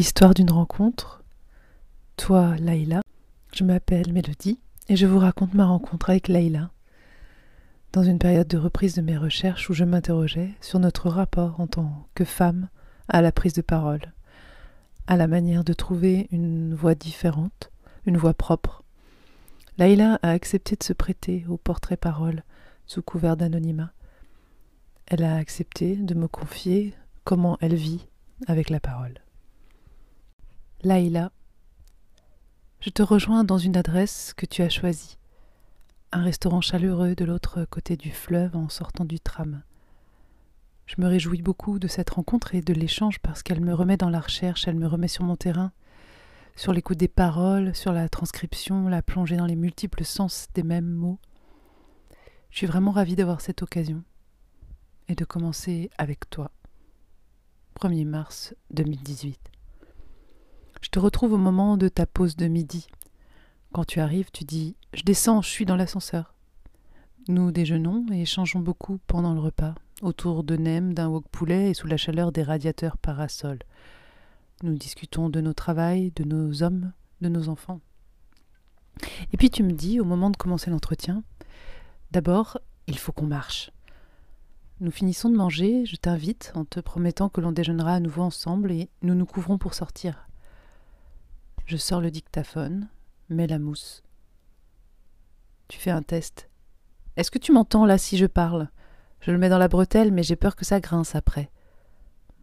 [0.00, 1.22] Histoire d'une rencontre.
[2.16, 3.02] Toi, Laïla.
[3.52, 6.70] Je m'appelle Mélodie et je vous raconte ma rencontre avec Laïla.
[7.92, 11.66] Dans une période de reprise de mes recherches où je m'interrogeais sur notre rapport en
[11.66, 12.70] tant que femme
[13.08, 14.14] à la prise de parole,
[15.06, 17.70] à la manière de trouver une voix différente,
[18.06, 18.82] une voix propre.
[19.76, 22.42] Laïla a accepté de se prêter au portrait parole
[22.86, 23.92] sous couvert d'anonymat.
[25.08, 26.94] Elle a accepté de me confier
[27.24, 28.06] comment elle vit
[28.46, 29.20] avec la parole.
[30.82, 31.30] Laïla,
[32.80, 35.18] je te rejoins dans une adresse que tu as choisie,
[36.10, 39.62] un restaurant chaleureux de l'autre côté du fleuve en sortant du tram.
[40.86, 44.08] Je me réjouis beaucoup de cette rencontre et de l'échange parce qu'elle me remet dans
[44.08, 45.70] la recherche, elle me remet sur mon terrain,
[46.56, 50.90] sur l'écoute des paroles, sur la transcription, la plongée dans les multiples sens des mêmes
[50.90, 51.18] mots.
[52.48, 54.02] Je suis vraiment ravie d'avoir cette occasion
[55.08, 56.50] et de commencer avec toi.
[57.78, 59.49] 1er mars 2018.
[60.80, 62.86] Je te retrouve au moment de ta pause de midi.
[63.72, 66.34] Quand tu arrives, tu dis Je descends, je suis dans l'ascenseur.
[67.28, 71.74] Nous déjeunons et échangeons beaucoup pendant le repas, autour de nem, d'un wok poulet et
[71.74, 73.60] sous la chaleur des radiateurs parasols.
[74.62, 77.80] Nous discutons de nos travails, de nos hommes, de nos enfants.
[79.32, 81.22] Et puis tu me dis, au moment de commencer l'entretien,
[82.10, 82.58] D'abord,
[82.88, 83.70] il faut qu'on marche.
[84.80, 88.72] Nous finissons de manger, je t'invite en te promettant que l'on déjeunera à nouveau ensemble
[88.72, 90.26] et nous nous couvrons pour sortir.
[91.70, 92.88] Je sors le dictaphone,
[93.28, 94.02] mets la mousse.
[95.68, 96.50] Tu fais un test.
[97.14, 98.68] Est-ce que tu m'entends là si je parle?
[99.20, 101.48] Je le mets dans la bretelle, mais j'ai peur que ça grince après.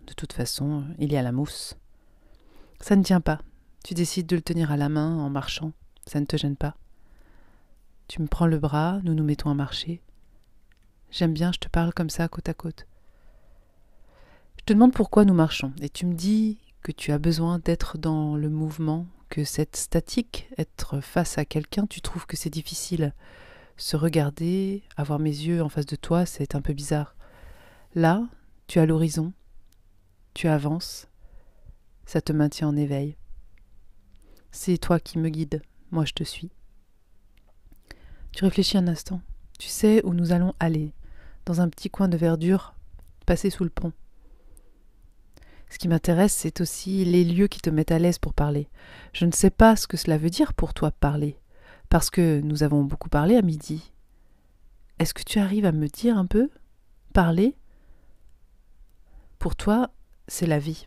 [0.05, 1.75] De toute façon, il y a la mousse.
[2.79, 3.41] Ça ne tient pas.
[3.83, 5.73] Tu décides de le tenir à la main en marchant.
[6.05, 6.77] Ça ne te gêne pas.
[8.07, 10.01] Tu me prends le bras, nous nous mettons à marcher.
[11.11, 12.87] J'aime bien, je te parle comme ça, côte à côte.
[14.57, 17.97] Je te demande pourquoi nous marchons, et tu me dis que tu as besoin d'être
[17.97, 23.13] dans le mouvement, que cette statique, être face à quelqu'un, tu trouves que c'est difficile.
[23.77, 27.15] Se regarder, avoir mes yeux en face de toi, c'est un peu bizarre.
[27.95, 28.27] Là,
[28.67, 29.33] tu as l'horizon,
[30.33, 31.07] tu avances,
[32.05, 33.17] ça te maintient en éveil.
[34.51, 35.61] C'est toi qui me guides,
[35.91, 36.51] moi je te suis.
[38.31, 39.21] Tu réfléchis un instant.
[39.59, 40.93] Tu sais où nous allons aller,
[41.45, 42.75] dans un petit coin de verdure,
[43.25, 43.93] passer sous le pont.
[45.69, 48.69] Ce qui m'intéresse, c'est aussi les lieux qui te mettent à l'aise pour parler.
[49.13, 51.39] Je ne sais pas ce que cela veut dire pour toi parler,
[51.89, 53.91] parce que nous avons beaucoup parlé à midi.
[54.99, 56.49] Est-ce que tu arrives à me dire un peu
[57.13, 57.55] Parler?
[59.39, 59.91] Pour toi,
[60.27, 60.85] c'est la vie.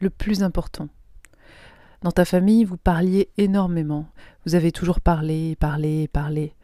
[0.00, 0.88] Le plus important.
[2.02, 4.06] Dans ta famille, vous parliez énormément.
[4.44, 6.54] Vous avez toujours parlé, parlé, parlé.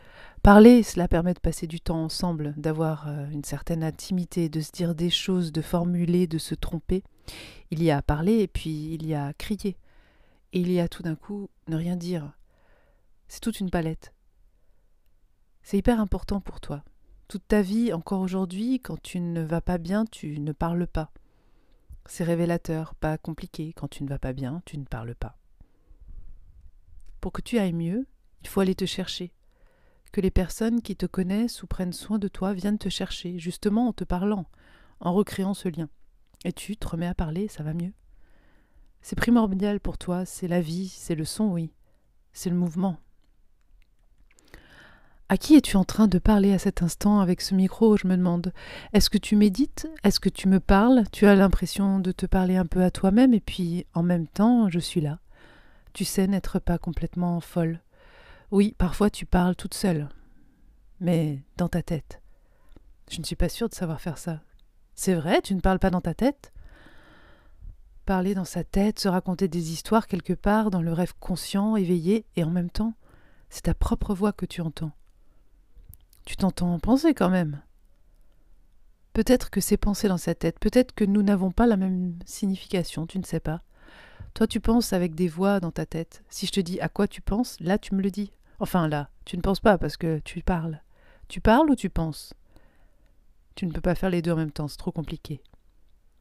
[0.43, 4.73] Parler, cela permet de passer du temps ensemble, d'avoir euh, une certaine intimité, de se
[4.73, 7.05] dire des choses, de formuler, de se tromper.
[7.71, 9.77] Il y a parler et puis il y a crier.
[10.53, 12.33] Et il y a tout d'un coup ne rien dire.
[13.29, 14.13] C'est toute une palette.
[15.63, 16.83] C'est hyper important pour toi.
[17.29, 21.13] Toute ta vie, encore aujourd'hui, quand tu ne vas pas bien, tu ne parles pas.
[22.07, 23.73] C'est révélateur, pas compliqué.
[23.75, 25.39] Quand tu ne vas pas bien, tu ne parles pas.
[27.21, 28.09] Pour que tu ailles mieux,
[28.43, 29.33] il faut aller te chercher.
[30.13, 33.89] Que les personnes qui te connaissent ou prennent soin de toi viennent te chercher, justement
[33.89, 34.47] en te parlant,
[35.01, 35.89] en recréant ce lien.
[36.45, 37.93] Et tu te remets à parler, ça va mieux.
[39.01, 41.73] C'est primordial pour toi, c'est la vie, c'est le son, oui.
[42.33, 42.99] C'est le mouvement,
[45.33, 48.19] à qui es-tu en train de parler à cet instant avec ce micro Je me
[48.19, 48.53] demande.
[48.93, 49.89] Est-ce que tu médites?
[50.05, 51.05] Est-ce que tu me parles?
[51.11, 54.69] Tu as l'impression de te parler un peu à toi-même et puis en même temps,
[54.69, 55.21] je suis là.
[55.95, 57.81] Tu sais n'être pas complètement folle.
[58.53, 60.11] Oui, parfois tu parles toute seule,
[61.01, 62.21] mais dans ta tête.
[63.11, 64.43] Je ne suis pas sûre de savoir faire ça.
[64.95, 66.53] C'est vrai, tu ne parles pas dans ta tête?
[68.05, 72.27] Parler dans sa tête, se raconter des histoires quelque part dans le rêve conscient, éveillé,
[72.37, 72.93] et en même temps,
[73.49, 74.93] c'est ta propre voix que tu entends.
[76.27, 77.63] Tu t'entends penser quand même.
[79.15, 83.07] Peut-être que c'est pensé dans sa tête, peut-être que nous n'avons pas la même signification,
[83.07, 83.63] tu ne sais pas.
[84.35, 86.23] Toi tu penses avec des voix dans ta tête.
[86.29, 88.31] Si je te dis à quoi tu penses, là tu me le dis.
[88.63, 90.81] Enfin là, tu ne penses pas parce que tu parles.
[91.27, 92.33] Tu parles ou tu penses?
[93.57, 95.43] Tu ne peux pas faire les deux en même temps, c'est trop compliqué.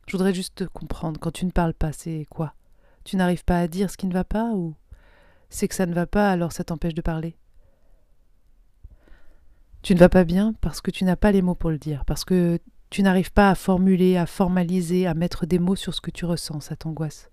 [0.08, 2.56] Je voudrais juste te comprendre, quand tu ne parles pas, c'est quoi?
[3.04, 4.74] Tu n'arrives pas à dire ce qui ne va pas ou
[5.52, 7.38] c'est que ça ne va pas alors ça t'empêche de parler?
[9.84, 12.06] Tu ne vas pas bien parce que tu n'as pas les mots pour le dire,
[12.06, 12.58] parce que
[12.90, 16.26] tu n'arrives pas à formuler, à formaliser, à mettre des mots sur ce que tu
[16.26, 17.30] ressens, ça t'angoisse.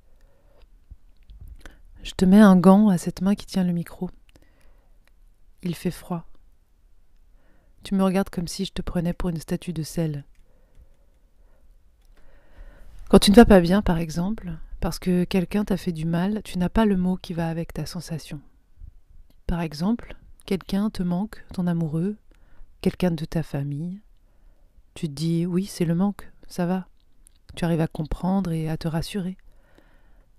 [2.03, 4.11] Je te mets un gant à cette main qui tient le micro.
[5.63, 6.25] Il fait froid.
[7.83, 10.25] Tu me regardes comme si je te prenais pour une statue de sel.
[13.09, 16.41] Quand tu ne vas pas bien, par exemple, Parce que quelqu'un t'a fait du mal,
[16.45, 18.41] tu n'as pas le mot qui va avec ta sensation.
[19.47, 20.15] Par exemple,
[20.47, 22.17] quelqu'un te manque, ton amoureux,
[22.81, 24.01] quelqu'un de ta famille.
[24.95, 26.87] Tu te dis oui, c'est le manque, ça va.
[27.57, 29.37] Tu arrives à comprendre et à te rassurer.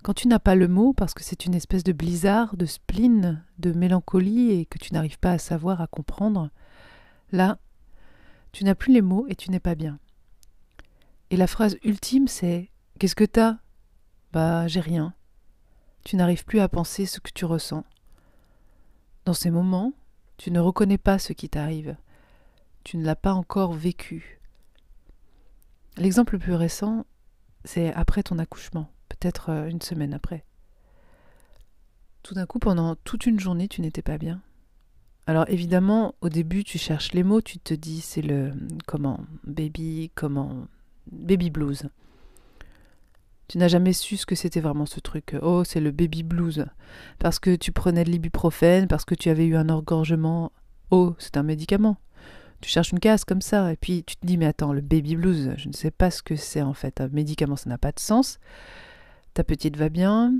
[0.01, 3.43] Quand tu n'as pas le mot, parce que c'est une espèce de blizzard, de spleen,
[3.57, 6.49] de mélancolie et que tu n'arrives pas à savoir, à comprendre,
[7.31, 7.59] là,
[8.53, 9.99] tu n'as plus les mots et tu n'es pas bien.
[11.31, 12.69] Et la phrase ultime, c'est
[12.99, 13.59] Qu'est-ce que t'as?
[14.33, 15.13] Bah, j'ai rien.
[16.03, 17.85] Tu n'arrives plus à penser ce que tu ressens.
[19.23, 19.93] Dans ces moments,
[20.35, 21.95] tu ne reconnais pas ce qui t'arrive.
[22.83, 24.41] Tu ne l'as pas encore vécu.
[25.95, 27.05] L'exemple le plus récent,
[27.63, 30.43] c'est après ton accouchement peut-être euh, une semaine après.
[32.23, 34.41] Tout d'un coup, pendant toute une journée, tu n'étais pas bien.
[35.27, 38.51] Alors évidemment, au début, tu cherches les mots, tu te dis c'est le
[38.87, 40.65] comment baby, comment
[41.11, 41.89] baby blues.
[43.47, 45.35] Tu n'as jamais su ce que c'était vraiment ce truc.
[45.41, 46.65] Oh, c'est le baby blues.
[47.19, 50.51] Parce que tu prenais de l'ibuprofène, parce que tu avais eu un engorgement.
[50.91, 51.97] Oh, c'est un médicament.
[52.61, 55.15] Tu cherches une case comme ça, et puis tu te dis, mais attends, le baby
[55.15, 57.01] blues, je ne sais pas ce que c'est en fait.
[57.01, 58.39] Un médicament, ça n'a pas de sens.
[59.33, 60.33] Ta petite va bien,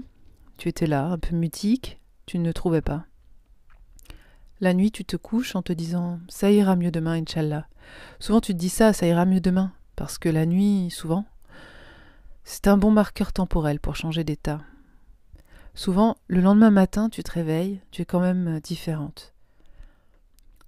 [0.57, 3.06] tu étais là, un peu mutique, tu ne trouvais pas.
[4.62, 7.68] La nuit, tu te couches en te disant Ça ira mieux demain, Inch'Allah.
[8.19, 11.25] Souvent, tu te dis ça, ça ira mieux demain, parce que la nuit, souvent,
[12.44, 14.62] c'est un bon marqueur temporel pour changer d'état.
[15.75, 19.33] Souvent, le lendemain matin, tu te réveilles, tu es quand même différente.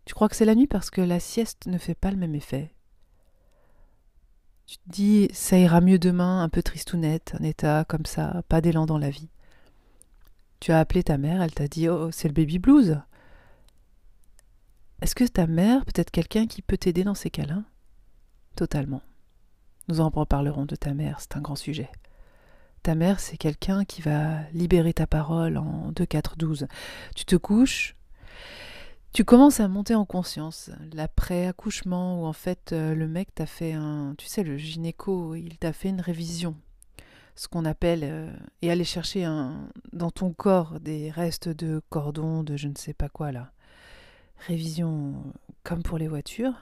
[0.05, 2.35] Tu crois que c'est la nuit parce que la sieste ne fait pas le même
[2.35, 2.73] effet.
[4.65, 8.61] Tu te dis, ça ira mieux demain, un peu tristounette, un état comme ça, pas
[8.61, 9.29] d'élan dans la vie.
[10.59, 12.99] Tu as appelé ta mère, elle t'a dit, oh, c'est le baby blues.
[15.01, 17.63] Est-ce que ta mère peut être quelqu'un qui peut t'aider dans ces cas-là?
[18.55, 19.01] Totalement.
[19.87, 21.89] Nous en reparlerons de ta mère, c'est un grand sujet.
[22.83, 26.67] Ta mère, c'est quelqu'un qui va libérer ta parole en 2, 4, 12.
[27.15, 27.95] Tu te couches,
[29.13, 30.69] tu commences à monter en conscience.
[30.93, 34.15] L'après-accouchement, où en fait euh, le mec t'a fait un.
[34.17, 36.55] Tu sais, le gynéco, il t'a fait une révision.
[37.35, 38.01] Ce qu'on appelle.
[38.03, 38.31] Euh,
[38.61, 39.25] et aller chercher
[39.93, 43.51] dans ton corps des restes de cordons, de je ne sais pas quoi là.
[44.47, 45.15] Révision
[45.63, 46.55] comme pour les voitures.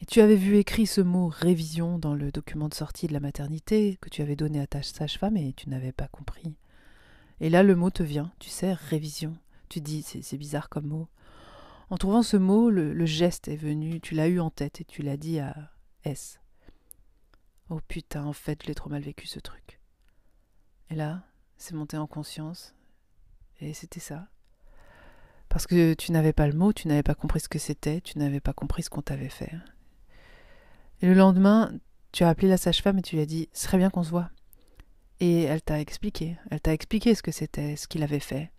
[0.00, 3.20] Et tu avais vu écrit ce mot révision dans le document de sortie de la
[3.20, 6.54] maternité que tu avais donné à ta sage-femme et tu n'avais pas compris.
[7.40, 9.36] Et là, le mot te vient, tu sais, révision.
[9.68, 11.08] Tu dis, c'est bizarre comme mot.
[11.90, 15.02] En trouvant ce mot, le, geste est venu, tu l'as eu en tête et tu
[15.02, 15.54] l'as dit à
[16.04, 16.40] S.
[17.68, 19.80] Oh putain, en fait, je l'ai trop mal vécu ce truc.
[20.90, 21.24] Et là,
[21.56, 22.74] c'est monté en conscience,
[23.60, 24.28] et c'était ça.
[25.48, 28.18] Parce que tu n'avais pas le mot, tu n'avais pas compris ce que c'était, tu
[28.18, 29.52] n'avais pas compris ce qu'on t'avait fait.
[31.00, 31.72] Et le lendemain,
[32.12, 34.10] tu as appelé la sage-femme et tu lui as dit, ce serait bien qu'on se
[34.10, 34.30] voit.
[35.20, 38.50] Et elle t'a expliqué, elle t'a expliqué ce que c'était, ce qu'il avait fait.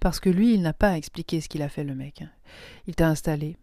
[0.00, 2.22] Parce que lui, il n'a pas expliqué ce qu'il a fait, le mec.
[2.86, 3.56] Il t'a installé.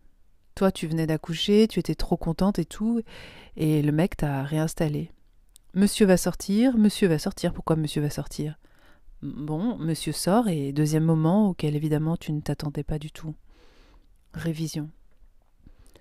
[0.56, 3.02] Toi, tu venais d'accoucher, tu étais trop contente et tout,
[3.56, 5.12] et le mec t'a réinstallé.
[5.74, 7.54] Monsieur va sortir, monsieur va sortir.
[7.54, 8.60] Pourquoi monsieur va sortir?
[9.24, 13.34] Bon, monsieur sort, et deuxième moment auquel évidemment tu ne t'attendais pas du tout.
[14.34, 14.90] Révision.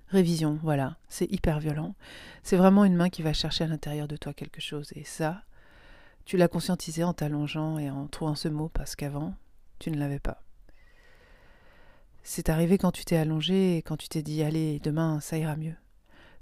[0.08, 1.94] Révision, voilà, c'est hyper violent.
[2.42, 5.44] C'est vraiment une main qui va chercher à l'intérieur de toi quelque chose, et ça,
[6.26, 9.34] tu l'as conscientisé en t'allongeant et en trouvant ce mot, parce qu'avant,
[9.82, 10.42] tu ne l'avais pas.
[12.22, 15.56] C'est arrivé quand tu t'es allongé et quand tu t'es dit Allez, demain, ça ira
[15.56, 15.74] mieux.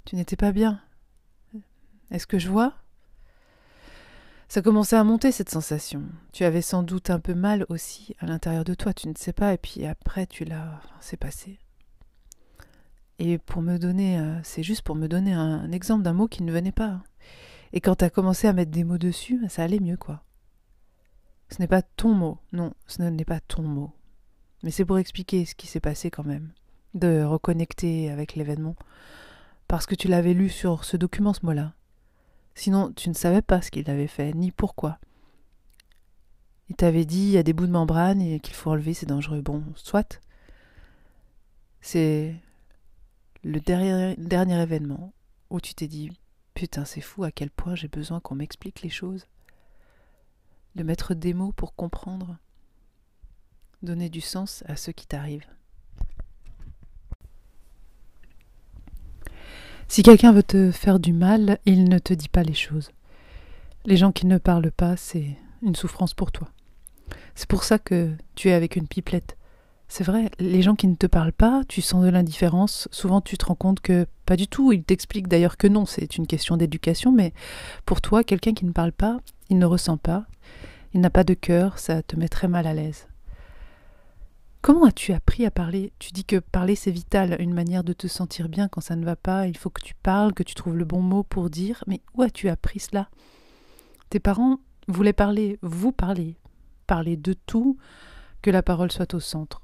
[0.05, 0.79] Tu n'étais pas bien.
[2.11, 2.75] Est-ce que je vois?
[4.47, 6.03] Ça commençait à monter cette sensation.
[6.33, 9.33] Tu avais sans doute un peu mal aussi à l'intérieur de toi, tu ne sais
[9.33, 10.79] pas, et puis après tu l'as.
[10.99, 11.57] C'est passé.
[13.17, 14.19] Et pour me donner.
[14.19, 17.01] Euh, c'est juste pour me donner un exemple d'un mot qui ne venait pas.
[17.73, 20.23] Et quand tu as commencé à mettre des mots dessus, ça allait mieux, quoi.
[21.51, 23.91] Ce n'est pas ton mot, non, ce n'est pas ton mot.
[24.63, 26.53] Mais c'est pour expliquer ce qui s'est passé quand même,
[26.93, 28.75] de reconnecter avec l'événement,
[29.67, 31.73] parce que tu l'avais lu sur ce document, ce mot-là.
[32.55, 34.99] Sinon, tu ne savais pas ce qu'il avait fait, ni pourquoi.
[36.69, 39.05] Il t'avait dit, il y a des bouts de membrane et qu'il faut enlever, c'est
[39.05, 39.41] dangereux.
[39.41, 40.21] Bon, soit.
[41.81, 42.35] C'est
[43.43, 44.15] le dernier,
[44.61, 45.11] événement
[45.49, 46.11] où tu t'es dit,
[46.53, 49.25] putain, c'est fou à quel point j'ai besoin qu'on m'explique les choses
[50.75, 52.37] de mettre des mots pour comprendre,
[53.83, 55.45] donner du sens à ce qui t'arrive.
[59.87, 62.91] Si quelqu'un veut te faire du mal, il ne te dit pas les choses.
[63.85, 66.49] Les gens qui ne parlent pas, c'est une souffrance pour toi.
[67.35, 69.37] C'est pour ça que tu es avec une pipelette.
[69.93, 72.87] C'est vrai, les gens qui ne te parlent pas, tu sens de l'indifférence.
[72.91, 74.71] Souvent, tu te rends compte que pas du tout.
[74.71, 77.11] Ils t'expliquent d'ailleurs que non, c'est une question d'éducation.
[77.11, 77.33] Mais
[77.85, 79.19] pour toi, quelqu'un qui ne parle pas,
[79.49, 80.27] il ne ressent pas,
[80.93, 83.09] il n'a pas de cœur, ça te met très mal à l'aise.
[84.61, 85.91] Comment as-tu appris à parler?
[85.99, 89.03] Tu dis que parler c'est vital, une manière de te sentir bien quand ça ne
[89.03, 91.83] va pas, il faut que tu parles, que tu trouves le bon mot pour dire,
[91.85, 93.09] mais où as-tu appris cela?
[94.09, 96.37] Tes parents voulaient parler, vous parler,
[96.87, 97.75] parler de tout,
[98.41, 99.61] que la parole soit au centre.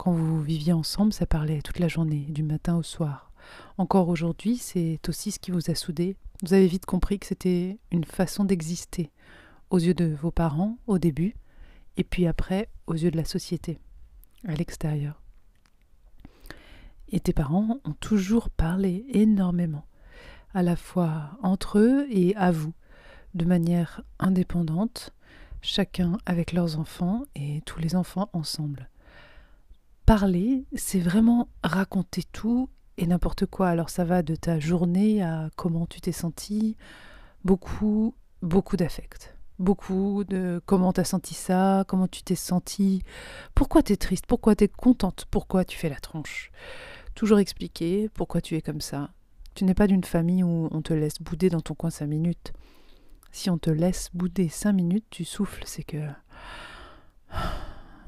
[0.00, 3.30] Quand vous viviez ensemble, ça parlait toute la journée, du matin au soir.
[3.76, 6.16] Encore aujourd'hui, c'est aussi ce qui vous a soudé.
[6.42, 9.10] Vous avez vite compris que c'était une façon d'exister,
[9.68, 11.34] aux yeux de vos parents au début,
[11.98, 13.78] et puis après aux yeux de la société,
[14.48, 15.20] à l'extérieur.
[17.10, 19.84] Et tes parents ont toujours parlé énormément,
[20.54, 22.72] à la fois entre eux et à vous,
[23.34, 25.12] de manière indépendante,
[25.60, 28.88] chacun avec leurs enfants et tous les enfants ensemble
[30.10, 33.68] parler, c'est vraiment raconter tout et n'importe quoi.
[33.68, 36.76] Alors ça va de ta journée à comment tu t'es senti,
[37.44, 39.36] beaucoup, beaucoup d'affect.
[39.60, 43.04] Beaucoup de comment t'as senti ça, comment tu t'es senti,
[43.54, 46.50] pourquoi t'es triste, pourquoi t'es contente, pourquoi tu fais la tronche?
[47.14, 49.10] Toujours expliquer pourquoi tu es comme ça.
[49.54, 52.52] Tu n'es pas d'une famille où on te laisse bouder dans ton coin cinq minutes.
[53.30, 56.04] Si on te laisse bouder cinq minutes, tu souffles, c'est que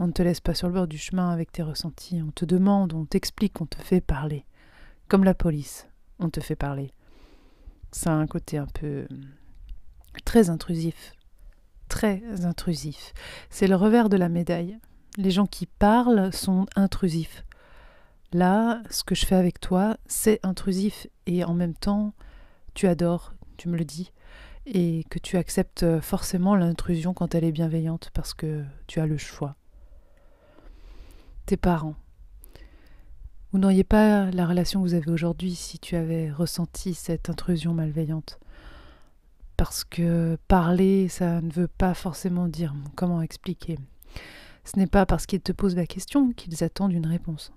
[0.02, 2.20] on ne te laisse pas sur le bord du chemin avec tes ressentis.
[2.26, 4.44] On te demande, on t'explique, on te fait parler.
[5.06, 5.86] Comme la police,
[6.18, 6.90] on te fait parler.
[7.92, 9.06] Ça a un côté un peu
[10.24, 11.12] très intrusif.
[11.88, 13.14] Très intrusif.
[13.48, 14.76] C'est le revers de la médaille.
[15.18, 17.44] Les gens qui parlent sont intrusifs.
[18.32, 21.06] Là, ce que je fais avec toi, c'est intrusif.
[21.26, 22.12] Et en même temps,
[22.74, 24.10] tu adores, tu me le dis,
[24.66, 29.16] et que tu acceptes forcément l'intrusion quand elle est bienveillante parce que tu as le
[29.16, 29.54] choix
[31.46, 31.96] tes parents?
[33.52, 37.74] Vous n'auriez pas la relation que vous avez aujourd'hui si tu avais ressenti cette intrusion
[37.74, 38.38] malveillante?
[39.56, 43.78] Parce que parler, ça ne veut pas forcément dire comment expliquer.
[44.64, 47.52] Ce n'est pas parce qu'ils te posent la question qu'ils attendent une réponse.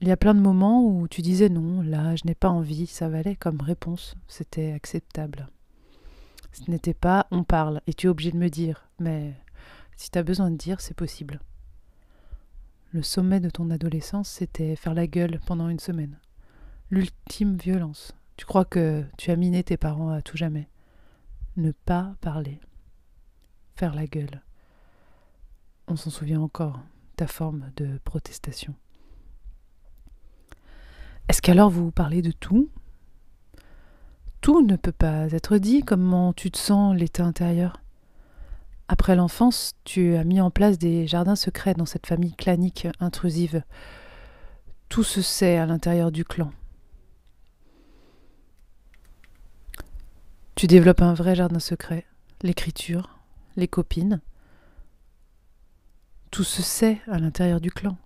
[0.00, 2.86] Il y a plein de moments où tu disais non, là, je n'ai pas envie,
[2.86, 5.48] ça valait comme réponse, c'était acceptable.
[6.52, 9.34] Ce n'était pas on parle et tu es obligé de me dire, mais
[9.96, 11.40] si tu as besoin de dire, c'est possible.
[12.90, 16.18] Le sommet de ton adolescence, c'était faire la gueule pendant une semaine.
[16.90, 18.14] L'ultime violence.
[18.36, 20.70] Tu crois que tu as miné tes parents à tout jamais.
[21.56, 22.60] Ne pas parler.
[23.74, 24.42] Faire la gueule.
[25.86, 26.80] On s'en souvient encore,
[27.16, 28.74] ta forme de protestation.
[31.28, 32.70] Est-ce qu'alors vous parlez de tout?
[34.40, 37.82] Tout ne peut pas être dit, comment tu te sens, l'état intérieur?
[38.88, 43.62] Après l'enfance, tu as mis en place des jardins secrets dans cette famille clanique intrusive.
[44.88, 46.50] Tout se sait à l'intérieur du clan.
[50.54, 52.06] Tu développes un vrai jardin secret,
[52.42, 53.18] l'écriture,
[53.56, 54.22] les copines.
[56.30, 57.98] Tout se sait à l'intérieur du clan.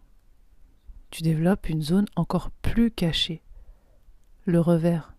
[1.11, 3.41] Tu développes une zone encore plus cachée,
[4.47, 5.15] le revers.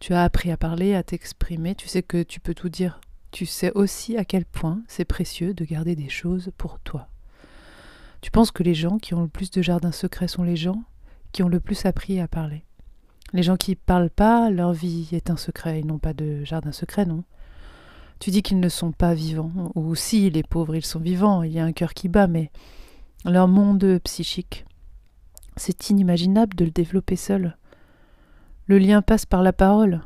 [0.00, 3.46] Tu as appris à parler, à t'exprimer, tu sais que tu peux tout dire tu
[3.46, 7.08] sais aussi à quel point c'est précieux de garder des choses pour toi.
[8.20, 10.82] Tu penses que les gens qui ont le plus de jardins secrets sont les gens
[11.32, 12.64] qui ont le plus appris à parler.
[13.32, 16.72] Les gens qui parlent pas, leur vie est un secret, ils n'ont pas de jardin
[16.72, 17.24] secret, non?
[18.18, 21.52] Tu dis qu'ils ne sont pas vivants, ou si les pauvres ils sont vivants, il
[21.52, 22.50] y a un cœur qui bat, mais
[23.24, 24.64] leur monde psychique,
[25.56, 27.56] c'est inimaginable de le développer seul.
[28.66, 30.02] Le lien passe par la parole,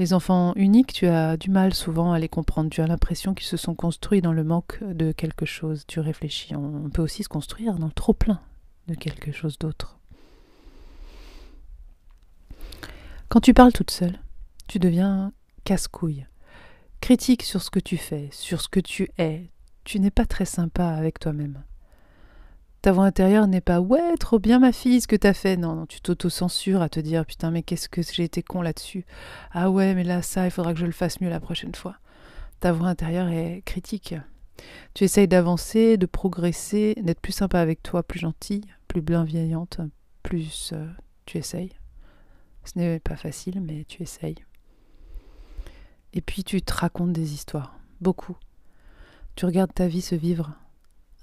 [0.00, 2.70] les enfants uniques, tu as du mal souvent à les comprendre.
[2.70, 5.84] Tu as l'impression qu'ils se sont construits dans le manque de quelque chose.
[5.86, 6.56] Tu réfléchis.
[6.56, 8.40] On peut aussi se construire dans le trop-plein
[8.88, 9.98] de quelque chose d'autre.
[13.28, 14.18] Quand tu parles toute seule,
[14.68, 16.26] tu deviens casse-couille.
[17.02, 19.50] Critique sur ce que tu fais, sur ce que tu es.
[19.84, 21.62] Tu n'es pas très sympa avec toi-même.
[22.82, 25.56] Ta voix intérieure n'est pas ouais, trop bien ma fille ce que t'as fait.
[25.56, 29.04] Non, non, tu t'auto-censures à te dire putain, mais qu'est-ce que j'ai été con là-dessus.
[29.52, 31.96] Ah ouais, mais là, ça, il faudra que je le fasse mieux la prochaine fois.
[32.60, 34.14] Ta voix intérieure est critique.
[34.94, 39.80] Tu essayes d'avancer, de progresser, d'être plus sympa avec toi, plus gentille, plus bienveillante,
[40.22, 40.72] plus.
[40.72, 40.86] Euh,
[41.26, 41.72] tu essayes.
[42.64, 44.44] Ce n'est pas facile, mais tu essayes.
[46.12, 48.36] Et puis tu te racontes des histoires, beaucoup.
[49.36, 50.59] Tu regardes ta vie se vivre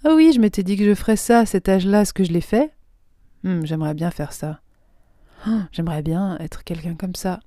[0.04, 2.32] ah oui, je m'étais dit que je ferais ça à cet âge-là, est-ce que je
[2.32, 2.72] l'ai fait
[3.44, 4.62] hmm, J'aimerais bien faire ça.
[5.48, 7.40] Oh, j'aimerais bien être quelqu'un comme ça.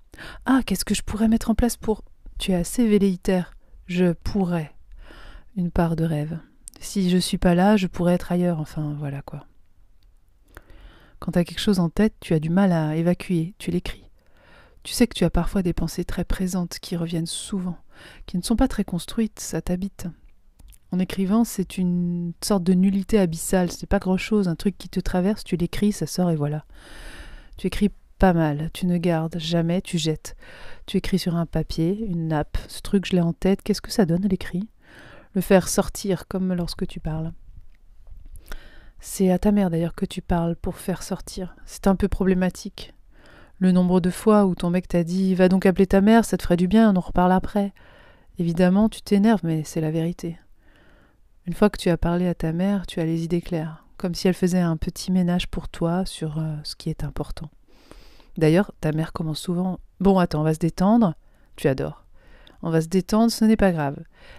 [0.46, 2.02] Ah, qu'est-ce que je pourrais mettre en place pour.
[2.38, 3.54] Tu es assez velléitaire.
[3.86, 4.72] Je pourrais.
[5.56, 6.38] Une part de rêve.
[6.80, 8.60] Si je suis pas là, je pourrais être ailleurs.
[8.60, 9.46] Enfin, voilà quoi.
[11.18, 14.04] Quand tu as quelque chose en tête, tu as du mal à évacuer, tu l'écris.
[14.82, 17.76] Tu sais que tu as parfois des pensées très présentes qui reviennent souvent,
[18.24, 20.06] qui ne sont pas très construites, ça t'habite.
[20.92, 24.98] En écrivant, c'est une sorte de nullité abyssale, c'est pas grand-chose, un truc qui te
[24.98, 26.64] traverse, tu l'écris, ça sort et voilà.
[27.56, 30.36] Tu écris pas mal, tu ne gardes jamais, tu jettes.
[30.86, 33.92] Tu écris sur un papier, une nappe, ce truc je l'ai en tête, qu'est-ce que
[33.92, 34.68] ça donne à l'écrit?
[35.34, 37.32] Le faire sortir comme lorsque tu parles.
[38.98, 41.56] C'est à ta mère d'ailleurs que tu parles pour faire sortir.
[41.64, 42.92] C'est un peu problématique.
[43.58, 46.36] Le nombre de fois où ton mec t'a dit Va donc appeler ta mère, ça
[46.36, 47.72] te ferait du bien, on en reparle après.
[48.38, 50.38] Évidemment, tu t'énerves, mais c'est la vérité.
[51.46, 54.14] Une fois que tu as parlé à ta mère, tu as les idées claires, comme
[54.14, 57.50] si elle faisait un petit ménage pour toi sur euh, ce qui est important.
[58.36, 61.14] D'ailleurs, ta mère commence souvent Bon, attends, on va se détendre.
[61.56, 62.04] Tu adores.
[62.62, 63.96] On va se détendre, ce n'est pas grave.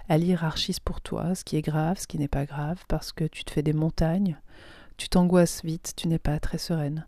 [0.07, 3.25] Elle hiérarchise pour toi ce qui est grave, ce qui n'est pas grave, parce que
[3.25, 4.39] tu te fais des montagnes.
[4.97, 7.07] Tu t'angoisses vite, tu n'es pas très sereine.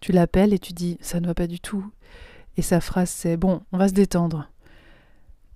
[0.00, 1.84] Tu l'appelles et tu dis Ça ne va pas du tout.
[2.56, 4.50] Et sa phrase c'est Bon, on va se détendre.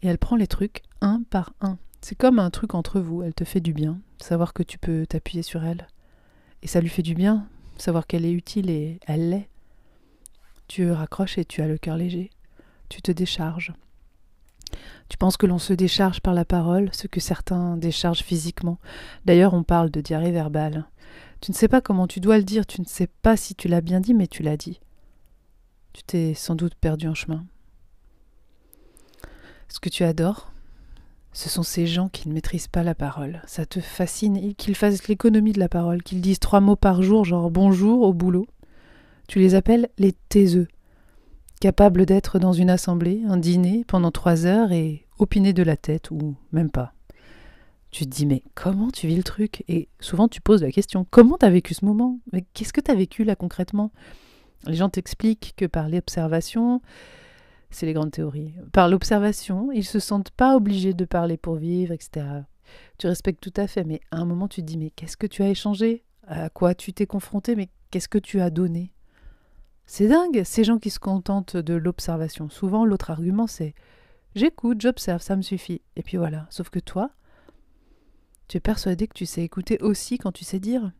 [0.00, 1.78] Et elle prend les trucs un par un.
[2.02, 5.06] C'est comme un truc entre vous, elle te fait du bien, savoir que tu peux
[5.06, 5.86] t'appuyer sur elle.
[6.62, 7.46] Et ça lui fait du bien,
[7.78, 9.48] savoir qu'elle est utile et elle l'est.
[10.66, 12.30] Tu raccroches et tu as le cœur léger.
[12.88, 13.72] Tu te décharges.
[15.08, 18.78] Tu penses que l'on se décharge par la parole, ce que certains déchargent physiquement.
[19.24, 20.86] D'ailleurs, on parle de diarrhée verbale.
[21.40, 23.68] Tu ne sais pas comment tu dois le dire, tu ne sais pas si tu
[23.68, 24.80] l'as bien dit, mais tu l'as dit.
[25.92, 27.44] Tu t'es sans doute perdu en chemin.
[29.68, 30.51] Ce que tu adores,
[31.32, 33.40] ce sont ces gens qui ne maîtrisent pas la parole.
[33.46, 37.24] Ça te fascine qu'ils fassent l'économie de la parole, qu'ils disent trois mots par jour,
[37.24, 38.46] genre bonjour au boulot.
[39.28, 40.68] Tu les appelles les taiseux,
[41.60, 46.10] capables d'être dans une assemblée, un dîner, pendant trois heures et opiner de la tête,
[46.10, 46.92] ou même pas.
[47.90, 49.64] Tu te dis, mais comment tu vis le truc?
[49.68, 52.18] Et souvent tu poses la question, comment t'as vécu ce moment?
[52.52, 53.90] Qu'est-ce que t'as vécu là concrètement?
[54.66, 56.80] Les gens t'expliquent que par l'observation,
[57.72, 58.54] c'est les grandes théories.
[58.72, 62.26] Par l'observation, ils se sentent pas obligés de parler pour vivre, etc.
[62.98, 65.26] Tu respectes tout à fait, mais à un moment, tu te dis Mais qu'est-ce que
[65.26, 66.04] tu as échangé?
[66.26, 67.56] À quoi tu t'es confronté?
[67.56, 68.92] Mais qu'est-ce que tu as donné?
[69.86, 72.48] C'est dingue, ces gens qui se contentent de l'observation.
[72.48, 73.74] Souvent, l'autre argument, c'est
[74.34, 75.82] J'écoute, j'observe, ça me suffit.
[75.96, 76.46] Et puis voilà.
[76.50, 77.10] Sauf que toi,
[78.48, 80.92] tu es persuadé que tu sais écouter aussi quand tu sais dire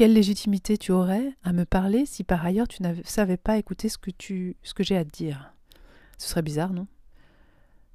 [0.00, 3.90] quelle légitimité tu aurais à me parler si par ailleurs tu ne savais pas écouter
[3.90, 5.52] ce que, j'ai à te dire?
[6.16, 6.86] Ce serait bizarre, non?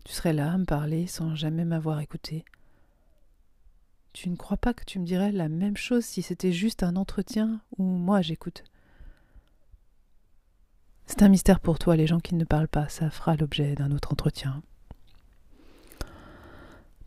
[0.04, 2.46] Tu serais là à me parler sans jamais m'avoir écouté.
[4.14, 6.96] Tu ne crois pas que tu me dirais la même chose si c'était juste un
[6.96, 8.66] entretien où moi j'écoute?
[11.08, 13.90] C'est un mystère pour toi, les gens qui ne parlent pas, ça fera l'objet d'un
[13.90, 14.62] autre entretien.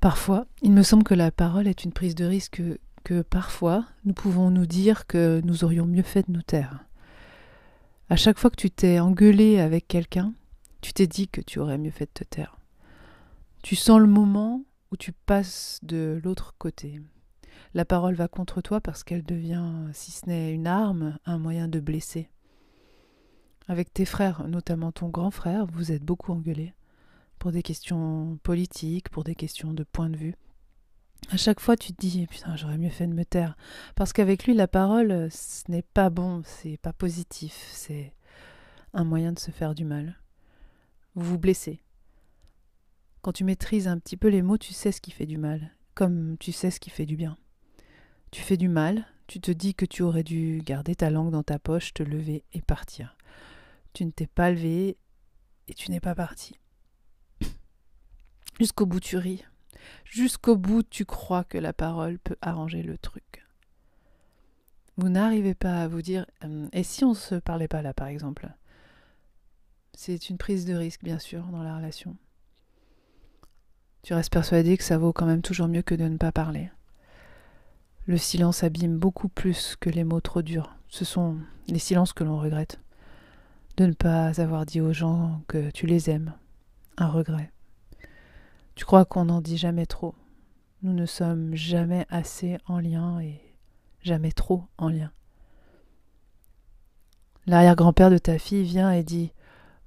[0.01, 2.61] Parfois, il me semble que la parole est une prise de risque
[3.05, 6.85] que parfois nous pouvons nous dire que nous aurions mieux fait de nous taire.
[8.11, 10.33] À chaque fois que tu t'es engueulé avec quelqu'un,
[10.81, 12.59] tu t'es dit que tu aurais mieux fait de te taire.
[13.63, 17.01] Tu sens le moment où tu passes de l'autre côté.
[17.75, 21.69] La parole va contre toi parce qu'elle devient, si ce n'est une arme, un moyen
[21.69, 22.31] de blesser.
[23.67, 26.73] Avec tes frères, notamment ton grand frère, vous êtes beaucoup engueulés
[27.39, 30.35] pour des questions politiques, pour des questions de point de vue
[31.31, 33.57] à chaque fois tu te dis putain j'aurais mieux fait de me taire.
[33.95, 38.15] Parce qu'avec lui la parole ce n'est pas bon c'est pas positif c'est
[38.95, 40.21] un moyen de se faire du mal.
[41.15, 41.81] Vous vous blessez.
[43.23, 45.73] Quand tu maîtrises un petit peu les mots tu sais ce qui fait du mal
[45.95, 47.37] comme tu sais ce qui fait du bien.
[48.31, 51.43] Tu fais du mal tu te dis que tu aurais dû garder ta langue dans
[51.43, 53.15] ta poche te lever et partir.
[53.93, 54.97] Tu ne t'es pas levé
[55.69, 56.55] et tu n'es pas parti.
[58.59, 59.45] Jusqu'au bout tu ris
[60.05, 63.45] Jusqu'au bout, tu crois que la parole peut arranger le truc.
[64.97, 67.95] Vous n'arrivez pas à vous dire hum, et si on ne se parlait pas là,
[67.95, 68.49] par exemple?
[69.95, 72.17] C'est une prise de risque, bien sûr, dans la relation.
[74.03, 76.71] Tu restes persuadé que ça vaut quand même toujours mieux que de ne pas parler.
[78.07, 80.75] Le silence abîme beaucoup plus que les mots trop durs.
[80.89, 81.37] Ce sont
[81.67, 82.81] les silences que l'on regrette.
[83.77, 86.33] De ne pas avoir dit aux gens que tu les aimes.
[86.97, 87.53] Un regret.
[88.79, 90.15] Tu crois qu'on n'en dit jamais trop?
[90.83, 93.41] Nous ne sommes jamais assez en lien et
[94.03, 95.11] jamais trop en lien.
[97.47, 99.33] L'arrière-grand-père de ta fille vient et dit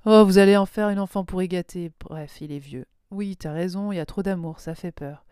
[0.06, 1.94] Oh, vous allez en faire une enfant pour y gâter.
[2.02, 2.86] Bref, il est vieux.
[3.12, 5.24] Oui, t'as raison, il y a trop d'amour, ça fait peur.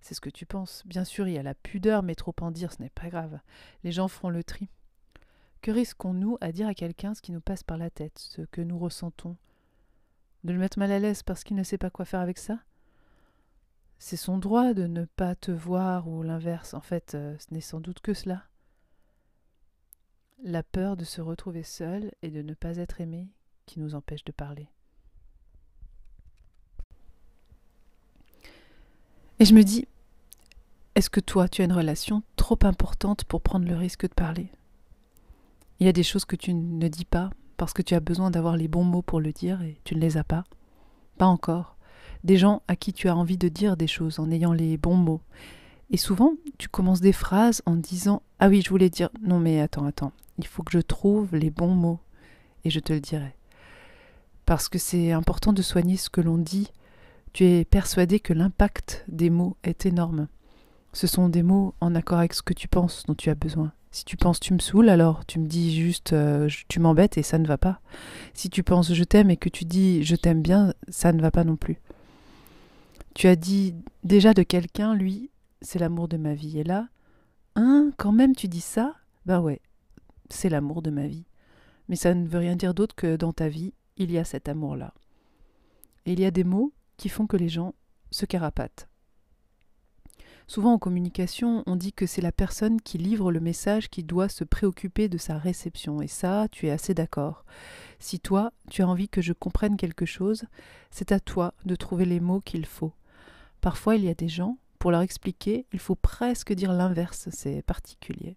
[0.00, 0.82] C'est ce que tu penses.
[0.84, 3.38] Bien sûr, il y a la pudeur, mais trop en dire, ce n'est pas grave.
[3.84, 4.68] Les gens feront le tri.
[5.62, 8.62] Que risquons-nous à dire à quelqu'un ce qui nous passe par la tête, ce que
[8.62, 9.36] nous ressentons?
[10.42, 12.58] De le mettre mal à l'aise parce qu'il ne sait pas quoi faire avec ça?
[13.98, 16.74] C'est son droit de ne pas te voir ou l'inverse.
[16.74, 18.44] En fait, euh, ce n'est sans doute que cela.
[20.42, 23.28] La peur de se retrouver seul et de ne pas être aimé
[23.64, 24.68] qui nous empêche de parler.
[29.38, 29.86] Et je me dis,
[30.94, 34.50] est-ce que toi, tu as une relation trop importante pour prendre le risque de parler?
[35.78, 38.30] Il y a des choses que tu ne dis pas parce que tu as besoin
[38.30, 40.44] d'avoir les bons mots pour le dire et tu ne les as pas.
[41.18, 41.75] Pas encore.
[42.24, 44.96] Des gens à qui tu as envie de dire des choses en ayant les bons
[44.96, 45.20] mots.
[45.90, 49.10] Et souvent, tu commences des phrases en disant Ah oui, je voulais dire.
[49.22, 50.12] Non, mais attends, attends.
[50.38, 52.00] Il faut que je trouve les bons mots
[52.64, 53.34] et je te le dirai.
[54.44, 56.70] Parce que c'est important de soigner ce que l'on dit.
[57.32, 60.28] Tu es persuadé que l'impact des mots est énorme.
[60.92, 63.72] Ce sont des mots en accord avec ce que tu penses dont tu as besoin.
[63.90, 67.22] Si tu penses tu me saoules, alors tu me dis juste euh, tu m'embêtes et
[67.22, 67.80] ça ne va pas.
[68.34, 71.30] Si tu penses je t'aime et que tu dis je t'aime bien, ça ne va
[71.30, 71.78] pas non plus.
[73.16, 73.74] Tu as dit
[74.04, 75.30] déjà de quelqu'un, lui,
[75.62, 76.58] c'est l'amour de ma vie.
[76.58, 76.90] Et là,
[77.54, 78.94] hein, quand même tu dis ça?
[79.24, 79.62] Ben ouais,
[80.28, 81.24] c'est l'amour de ma vie.
[81.88, 84.50] Mais ça ne veut rien dire d'autre que dans ta vie, il y a cet
[84.50, 84.92] amour-là.
[86.04, 87.74] Et il y a des mots qui font que les gens
[88.10, 88.86] se carapatent.
[90.46, 94.28] Souvent en communication, on dit que c'est la personne qui livre le message qui doit
[94.28, 96.02] se préoccuper de sa réception.
[96.02, 97.46] Et ça, tu es assez d'accord.
[97.98, 100.44] Si toi, tu as envie que je comprenne quelque chose,
[100.90, 102.92] c'est à toi de trouver les mots qu'il faut.
[103.66, 107.62] Parfois, il y a des gens, pour leur expliquer, il faut presque dire l'inverse, c'est
[107.62, 108.36] particulier.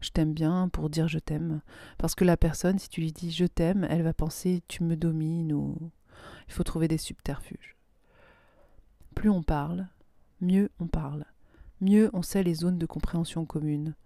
[0.00, 1.60] Je t'aime bien pour dire je t'aime.
[1.98, 4.94] Parce que la personne, si tu lui dis je t'aime, elle va penser tu me
[4.94, 5.90] domines ou
[6.46, 7.74] il faut trouver des subterfuges.
[9.16, 9.88] Plus on parle,
[10.40, 11.24] mieux on parle,
[11.80, 13.96] mieux on sait les zones de compréhension communes,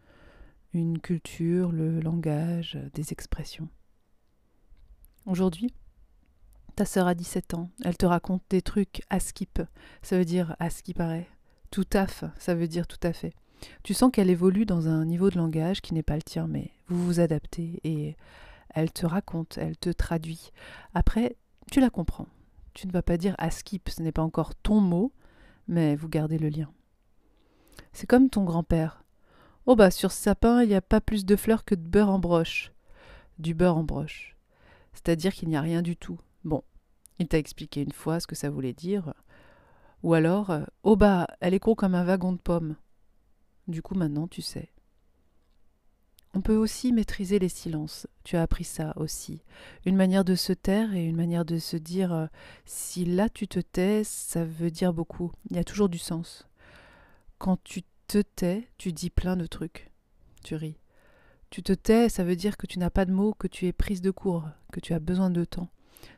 [0.73, 3.69] une culture, le langage, des expressions.
[5.27, 5.75] Aujourd'hui,
[6.79, 9.19] ta sœur a 17 ans, elle te raconte des trucs à
[10.01, 11.27] ça veut dire à ce qui paraît.
[11.73, 13.33] Tout fait, ça veut dire tout à fait.
[13.83, 16.71] Tu sens qu'elle évolue dans un niveau de langage qui n'est pas le tien, mais
[16.87, 18.15] vous vous adaptez et
[18.69, 20.53] elle te raconte, elle te traduit.
[20.95, 21.35] Après,
[21.69, 22.29] tu la comprends.
[22.75, 25.11] Tu ne vas pas dire à skip, ce n'est pas encore ton mot,
[25.67, 26.71] mais vous gardez le lien.
[27.93, 29.03] C'est comme ton grand-père.
[29.67, 32.11] Oh bah sur ce sapin, il n'y a pas plus de fleurs que de beurre
[32.11, 32.71] en broche.
[33.41, 34.37] Du beurre en broche.
[34.93, 36.21] C'est-à-dire qu'il n'y a rien du tout.
[37.19, 39.15] Il t'a expliqué une fois ce que ça voulait dire.
[40.03, 40.53] Ou alors,
[40.85, 42.77] oh bah, elle est con comme un wagon de pommes.
[43.67, 44.71] Du coup, maintenant, tu sais.
[46.35, 48.07] On peut aussi maîtriser les silences.
[48.23, 49.43] Tu as appris ça aussi.
[49.87, 52.27] Une manière de se taire et une manière de se dire euh,
[52.65, 55.33] si là tu te tais, ça veut dire beaucoup.
[55.51, 56.47] Il y a toujours du sens.
[57.39, 59.91] Quand tu te tais, tu dis plein de trucs.
[60.45, 60.79] Tu ris.
[61.51, 63.73] Tu te tais, ça veut dire que tu n'as pas de mots, que tu es
[63.73, 65.71] prise de court, que tu as besoin de temps.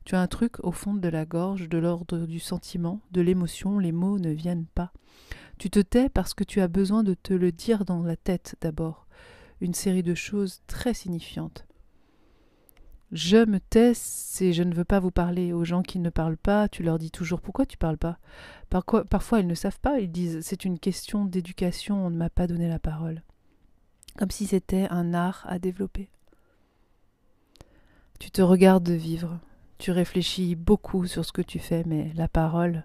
[0.05, 3.79] Tu as un truc au fond de la gorge, de l'ordre du sentiment, de l'émotion,
[3.79, 4.92] les mots ne viennent pas.
[5.59, 8.57] Tu te tais parce que tu as besoin de te le dire dans la tête
[8.61, 9.07] d'abord
[9.61, 11.66] une série de choses très signifiantes.
[13.12, 15.53] Je me tais, c'est je ne veux pas vous parler.
[15.53, 18.18] Aux gens qui ne parlent pas, tu leur dis toujours pourquoi tu parles pas?
[19.11, 22.46] parfois ils ne savent pas, ils disent c'est une question d'éducation, on ne m'a pas
[22.46, 23.22] donné la parole.
[24.16, 26.09] Comme si c'était un art à développer.
[28.20, 29.40] Tu te regardes vivre,
[29.81, 32.85] tu réfléchis beaucoup sur ce que tu fais, mais la parole,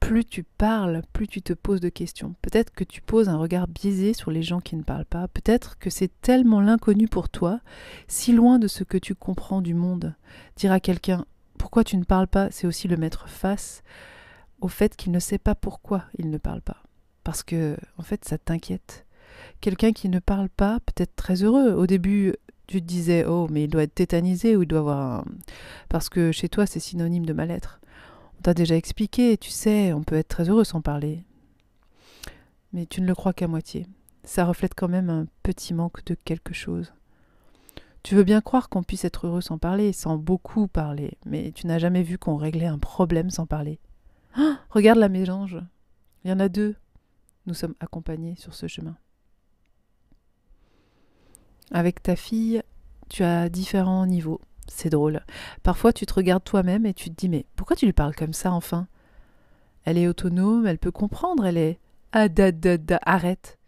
[0.00, 2.34] plus tu parles, plus tu te poses de questions.
[2.42, 5.28] Peut-être que tu poses un regard biaisé sur les gens qui ne parlent pas.
[5.28, 7.60] Peut-être que c'est tellement l'inconnu pour toi,
[8.08, 10.14] si loin de ce que tu comprends du monde.
[10.56, 11.24] Dire à quelqu'un
[11.56, 13.82] pourquoi tu ne parles pas, c'est aussi le mettre face
[14.60, 16.82] au fait qu'il ne sait pas pourquoi il ne parle pas.
[17.22, 19.06] Parce que, en fait, ça t'inquiète.
[19.60, 21.72] Quelqu'un qui ne parle pas peut être très heureux.
[21.72, 22.34] Au début,
[22.68, 25.24] tu te disais, oh, mais il doit être tétanisé ou il doit avoir un...
[25.88, 27.80] Parce que chez toi, c'est synonyme de mal-être.
[28.38, 31.24] On t'a déjà expliqué, tu sais, on peut être très heureux sans parler.
[32.74, 33.86] Mais tu ne le crois qu'à moitié.
[34.22, 36.92] Ça reflète quand même un petit manque de quelque chose.
[38.02, 41.66] Tu veux bien croire qu'on puisse être heureux sans parler, sans beaucoup parler, mais tu
[41.66, 43.80] n'as jamais vu qu'on réglait un problème sans parler.
[44.34, 45.58] Ah, regarde la mélange.
[46.22, 46.76] Il y en a deux.
[47.46, 48.96] Nous sommes accompagnés sur ce chemin.
[51.70, 52.62] Avec ta fille,
[53.08, 54.40] tu as différents niveaux.
[54.68, 55.24] C'est drôle.
[55.62, 58.32] Parfois, tu te regardes toi-même et tu te dis Mais pourquoi tu lui parles comme
[58.32, 58.86] ça enfin?
[59.84, 61.78] Elle est autonome, elle peut comprendre, elle est.
[62.12, 62.50] Ah, da,
[63.02, 63.58] arrête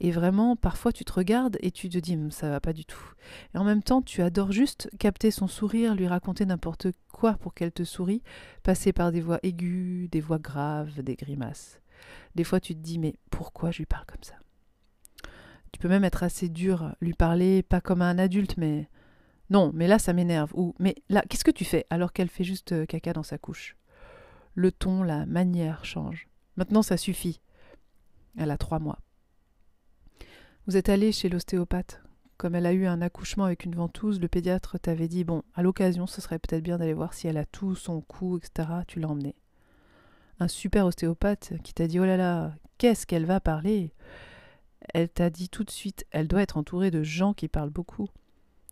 [0.00, 3.12] Et vraiment, parfois, tu te regardes et tu te dis Ça va pas du tout.
[3.54, 7.54] Et en même temps, tu adores juste capter son sourire, lui raconter n'importe quoi pour
[7.54, 8.22] qu'elle te sourie,
[8.62, 11.80] passer par des voix aiguës, des voix graves, des grimaces.
[12.34, 14.34] Des fois, tu te dis Mais pourquoi je lui parle comme ça?
[15.72, 18.88] Tu peux même être assez dur, lui parler pas comme un adulte, mais
[19.50, 20.52] non, mais là ça m'énerve.
[20.54, 23.38] Ou mais là, qu'est-ce que tu fais alors qu'elle fait juste euh, caca dans sa
[23.38, 23.76] couche?
[24.54, 26.28] Le ton, la manière change.
[26.56, 27.40] Maintenant, ça suffit.
[28.36, 28.98] Elle a trois mois.
[30.66, 32.02] Vous êtes allé chez l'ostéopathe.
[32.36, 35.62] Comme elle a eu un accouchement avec une ventouse, le pédiatre t'avait dit bon, à
[35.62, 38.68] l'occasion, ce serait peut-être bien d'aller voir si elle a tout, son cou, etc.
[38.86, 39.36] Tu l'as emmenée.
[40.40, 43.92] Un super ostéopathe qui t'a dit oh là là, qu'est-ce qu'elle va parler?
[44.94, 48.08] Elle t'a dit tout de suite, elle doit être entourée de gens qui parlent beaucoup.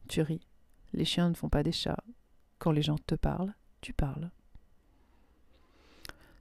[0.09, 0.47] Tu ris.
[0.93, 2.03] Les chiens ne font pas des chats.
[2.59, 4.31] Quand les gens te parlent, tu parles.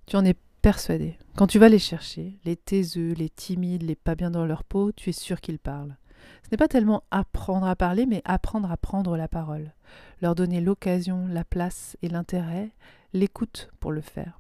[0.05, 1.17] Tu en es persuadé.
[1.35, 4.91] Quand tu vas les chercher, les taiseux, les timides, les pas bien dans leur peau,
[4.91, 5.97] tu es sûr qu'ils parlent.
[6.43, 9.73] Ce n'est pas tellement apprendre à parler, mais apprendre à prendre la parole.
[10.21, 12.71] Leur donner l'occasion, la place et l'intérêt,
[13.13, 14.39] l'écoute pour le faire.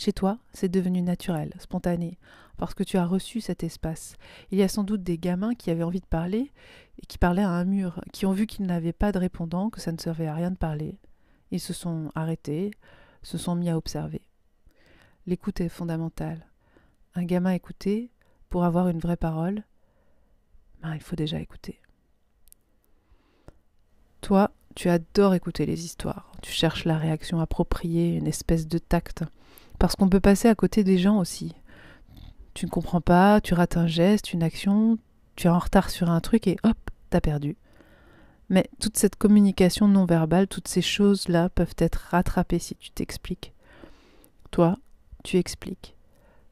[0.00, 2.18] Chez toi, c'est devenu naturel, spontané,
[2.56, 4.14] parce que tu as reçu cet espace.
[4.50, 6.52] Il y a sans doute des gamins qui avaient envie de parler
[7.02, 9.78] et qui parlaient à un mur, qui ont vu qu'ils n'avaient pas de répondant, que
[9.78, 10.98] ça ne servait à rien de parler.
[11.50, 12.70] Ils se sont arrêtés,
[13.22, 14.22] se sont mis à observer.
[15.26, 16.46] L'écoute est fondamentale.
[17.14, 18.10] Un gamin écouté,
[18.48, 19.64] pour avoir une vraie parole,
[20.80, 21.78] ben, il faut déjà écouter.
[24.22, 26.32] Toi, tu adores écouter les histoires.
[26.40, 29.24] Tu cherches la réaction appropriée, une espèce de tact.
[29.80, 31.54] Parce qu'on peut passer à côté des gens aussi.
[32.52, 34.98] Tu ne comprends pas, tu rates un geste, une action,
[35.36, 36.76] tu es en retard sur un truc et hop,
[37.08, 37.56] t'as perdu.
[38.50, 43.54] Mais toute cette communication non verbale, toutes ces choses-là peuvent être rattrapées si tu t'expliques.
[44.50, 44.76] Toi,
[45.24, 45.96] tu expliques.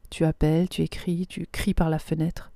[0.09, 2.51] Tu appelles, tu écris, tu cries par la fenêtre.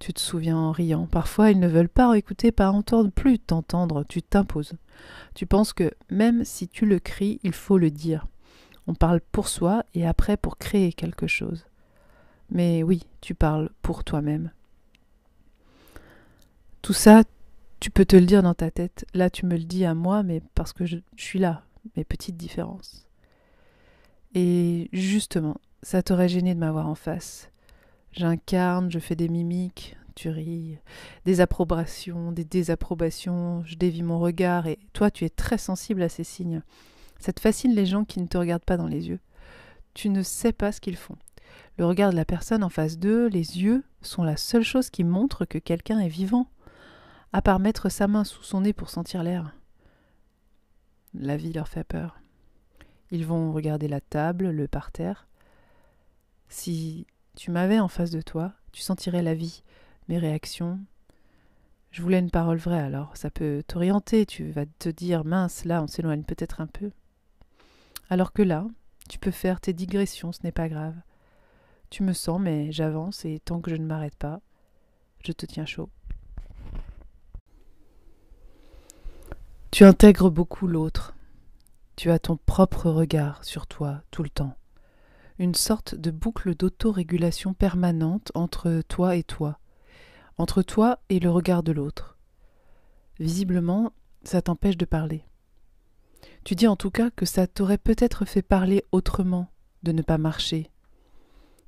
[0.00, 1.06] Tu te souviens en riant.
[1.06, 4.04] Parfois, ils ne veulent pas écouter, pas entendre, plus t'entendre.
[4.06, 4.74] Tu t'imposes.
[5.34, 8.26] Tu penses que même si tu le cries, il faut le dire.
[8.86, 11.66] On parle pour soi et après pour créer quelque chose.
[12.50, 14.50] Mais oui, tu parles pour toi-même.
[16.82, 17.22] Tout ça,
[17.80, 19.06] tu peux te le dire dans ta tête.
[19.14, 21.64] Là, tu me le dis à moi, mais parce que je, suis là,
[21.96, 23.06] mes petites différences.
[24.34, 27.50] Et justement, ça t'aurait gêné de m'avoir en face.
[28.12, 30.78] J'incarne, je fais des mimiques, tu ris,
[31.24, 36.08] des approbations, des désapprobations, je dévie mon regard, et toi tu es très sensible à
[36.08, 36.62] ces signes.
[37.24, 39.18] Ça te fascine les gens qui ne te regardent pas dans les yeux.
[39.94, 41.16] Tu ne sais pas ce qu'ils font.
[41.78, 45.04] Le regard de la personne en face d'eux, les yeux, sont la seule chose qui
[45.04, 46.50] montre que quelqu'un est vivant,
[47.32, 49.56] à part mettre sa main sous son nez pour sentir l'air.
[51.14, 52.20] La vie leur fait peur.
[53.10, 55.26] Ils vont regarder la table, le parterre.
[56.50, 57.06] Si
[57.36, 59.62] tu m'avais en face de toi, tu sentirais la vie,
[60.08, 60.78] mes réactions.
[61.90, 65.82] Je voulais une parole vraie alors, ça peut t'orienter, tu vas te dire mince, là
[65.82, 66.90] on s'éloigne peut-être un peu.
[68.14, 68.64] Alors que là,
[69.08, 70.94] tu peux faire tes digressions, ce n'est pas grave.
[71.90, 74.40] Tu me sens, mais j'avance et tant que je ne m'arrête pas,
[75.24, 75.90] je te tiens chaud.
[79.72, 81.16] Tu intègres beaucoup l'autre.
[81.96, 84.54] Tu as ton propre regard sur toi tout le temps
[85.40, 89.58] une sorte de boucle d'autorégulation permanente entre toi et toi,
[90.38, 92.16] entre toi et le regard de l'autre.
[93.18, 93.90] Visiblement,
[94.22, 95.24] ça t'empêche de parler.
[96.44, 99.48] Tu dis en tout cas que ça t'aurait peut-être fait parler autrement,
[99.82, 100.70] de ne pas marcher.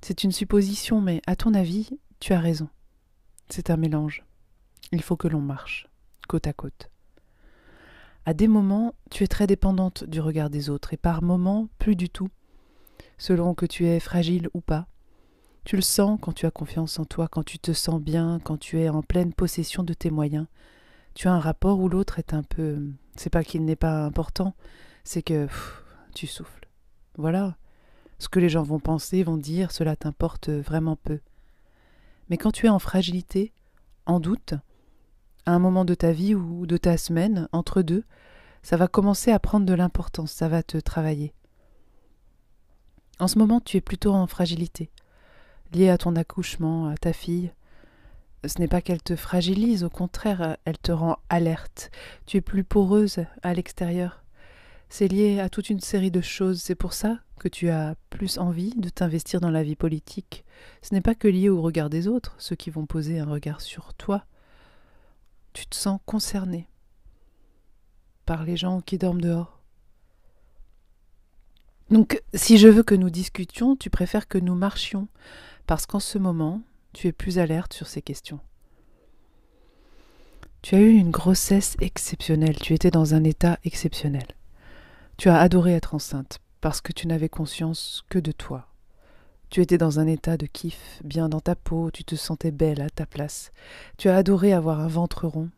[0.03, 2.69] C'est une supposition, mais à ton avis, tu as raison.
[3.49, 4.25] C'est un mélange.
[4.93, 5.89] Il faut que l'on marche,
[6.29, 6.91] côte à côte.
[8.27, 11.97] À des moments, tu es très dépendante du regard des autres, et par moments, plus
[11.97, 12.29] du tout
[13.19, 14.87] selon que tu es fragile ou pas.
[15.65, 18.57] Tu le sens quand tu as confiance en toi, quand tu te sens bien, quand
[18.57, 20.47] tu es en pleine possession de tes moyens.
[21.17, 22.91] Tu as un rapport où l'autre est un peu.
[23.17, 24.55] C'est pas qu'il n'est pas important,
[25.03, 25.49] c'est que
[26.15, 26.69] tu souffles.
[27.17, 27.57] Voilà.
[28.19, 31.21] Ce que les gens vont penser, vont dire, cela t'importe vraiment peu.
[32.29, 33.55] Mais quand tu es en fragilité,
[34.05, 34.53] en doute,
[35.47, 38.05] à un moment de ta vie ou de ta semaine, entre deux,
[38.63, 41.33] ça va commencer à prendre de l'importance, ça va te travailler.
[43.21, 44.91] En ce moment, tu es plutôt en fragilité,
[45.73, 47.55] liée à ton accouchement, à ta fille.
[48.47, 51.91] Ce n'est pas qu'elle te fragilise, au contraire, elle te rend alerte.
[52.27, 54.23] Tu es plus poreuse à l'extérieur.
[54.89, 56.63] C'est lié à toute une série de choses.
[56.63, 60.45] C'est pour ça que tu as plus envie de t'investir dans la vie politique.
[60.83, 63.61] Ce n'est pas que lié au regard des autres, ceux qui vont poser un regard
[63.61, 64.25] sur toi.
[65.53, 66.69] Tu te sens concerné
[68.27, 69.61] par les gens qui dorment dehors.
[71.91, 75.09] Donc, si je veux que nous discutions, tu préfères que nous marchions,
[75.67, 76.63] parce qu'en ce moment,
[76.97, 78.41] tu es plus alerte sur ces questions.
[80.63, 84.27] Tu as eu une grossesse exceptionnelle, tu étais dans un état exceptionnel.
[85.19, 88.69] Tu as adoré être enceinte, parce que tu n'avais conscience que de toi.
[89.51, 92.81] Tu étais dans un état de kiff, bien dans ta peau, tu te sentais belle
[92.81, 93.53] à ta place.
[93.99, 95.51] Tu as adoré avoir un ventre rond.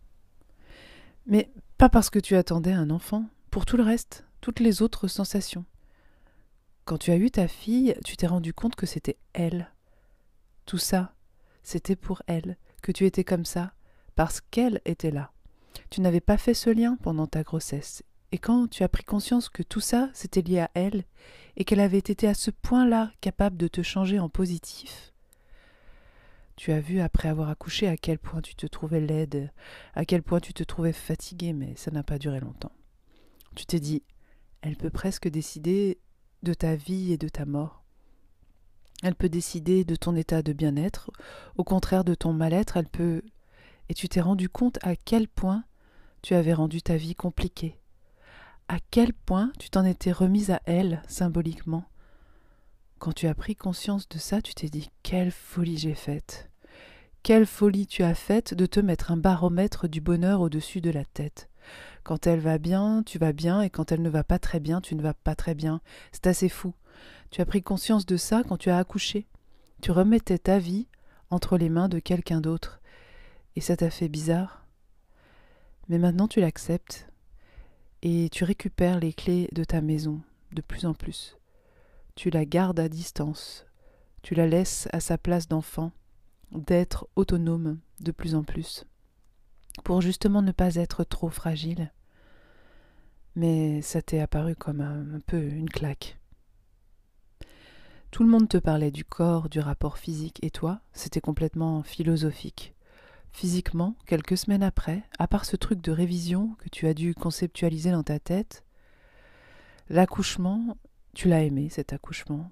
[1.26, 5.06] Mais pas parce que tu attendais un enfant, pour tout le reste, toutes les autres
[5.06, 5.64] sensations.
[6.84, 9.70] quand tu as eu ta fille, tu t'es rendu compte que c'était elle.
[10.66, 11.12] Tout ça,
[11.62, 13.72] c'était pour elle, que tu étais comme ça,
[14.14, 15.32] parce qu'elle était là.
[15.90, 18.02] Tu n'avais pas fait ce lien pendant ta grossesse.
[18.32, 21.04] Et quand tu as pris conscience que tout ça, c'était lié à elle,
[21.56, 25.12] et qu'elle avait été à ce point-là capable de te changer en positif,
[26.58, 29.52] tu as vu après avoir accouché à quel point tu te trouvais laide,
[29.94, 32.72] à quel point tu te trouvais fatiguée, mais ça n'a pas duré longtemps.
[33.54, 34.02] Tu t'es dit,
[34.60, 36.00] elle peut presque décider
[36.42, 37.84] de ta vie et de ta mort.
[39.02, 41.10] Elle peut décider de ton état de bien-être,
[41.56, 43.22] au contraire de ton mal-être, elle peut...
[43.88, 45.64] Et tu t'es rendu compte à quel point
[46.22, 47.80] tu avais rendu ta vie compliquée,
[48.68, 51.84] à quel point tu t'en étais remise à elle symboliquement.
[52.98, 56.50] Quand tu as pris conscience de ça, tu t'es dit quelle folie j'ai faite.
[57.22, 61.04] Quelle folie tu as faite de te mettre un baromètre du bonheur au-dessus de la
[61.04, 61.48] tête.
[62.02, 64.80] Quand elle va bien, tu vas bien, et quand elle ne va pas très bien,
[64.80, 65.80] tu ne vas pas très bien.
[66.12, 66.74] C'est assez fou.
[67.30, 69.26] Tu as pris conscience de ça quand tu as accouché.
[69.82, 70.86] Tu remettais ta vie
[71.30, 72.80] entre les mains de quelqu'un d'autre.
[73.56, 74.66] Et ça t'a fait bizarre.
[75.88, 77.08] Mais maintenant tu l'acceptes.
[78.02, 80.20] Et tu récupères les clés de ta maison
[80.52, 81.36] de plus en plus.
[82.14, 83.66] Tu la gardes à distance.
[84.22, 85.92] Tu la laisses à sa place d'enfant,
[86.52, 88.84] d'être autonome de plus en plus.
[89.84, 91.92] Pour justement ne pas être trop fragile
[93.38, 96.18] mais ça t'est apparu comme un, peu une claque.
[98.10, 102.74] Tout le monde te parlait du corps, du rapport physique, et toi, c'était complètement philosophique.
[103.32, 107.90] Physiquement, quelques semaines après, à part ce truc de révision que tu as dû conceptualiser
[107.90, 108.64] dans ta tête,
[109.88, 110.76] l'accouchement,
[111.14, 112.50] tu l'as aimé, cet accouchement.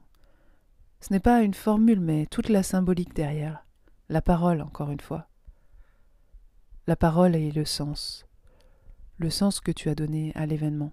[1.00, 3.64] Ce n'est pas une formule, mais toute la symbolique derrière.
[4.08, 5.28] La parole, encore une fois.
[6.86, 8.26] La parole et le sens
[9.18, 10.92] le sens que tu as donné à l'événement.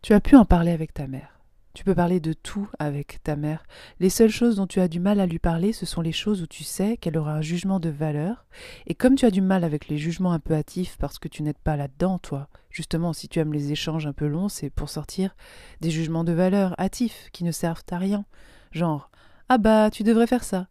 [0.00, 1.41] Tu as pu en parler avec ta mère.
[1.74, 3.64] Tu peux parler de tout avec ta mère.
[3.98, 6.42] Les seules choses dont tu as du mal à lui parler, ce sont les choses
[6.42, 8.44] où tu sais qu'elle aura un jugement de valeur.
[8.86, 11.42] Et comme tu as du mal avec les jugements un peu hâtifs parce que tu
[11.42, 14.90] n'es pas là-dedans, toi, justement, si tu aimes les échanges un peu longs, c'est pour
[14.90, 15.34] sortir
[15.80, 18.26] des jugements de valeur hâtifs qui ne servent à rien.
[18.72, 19.10] Genre,
[19.48, 20.68] ah bah, tu devrais faire ça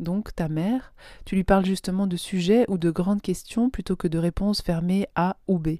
[0.00, 0.92] donc ta mère,
[1.24, 5.06] tu lui parles justement de sujets ou de grandes questions plutôt que de réponses fermées
[5.14, 5.78] A ou B.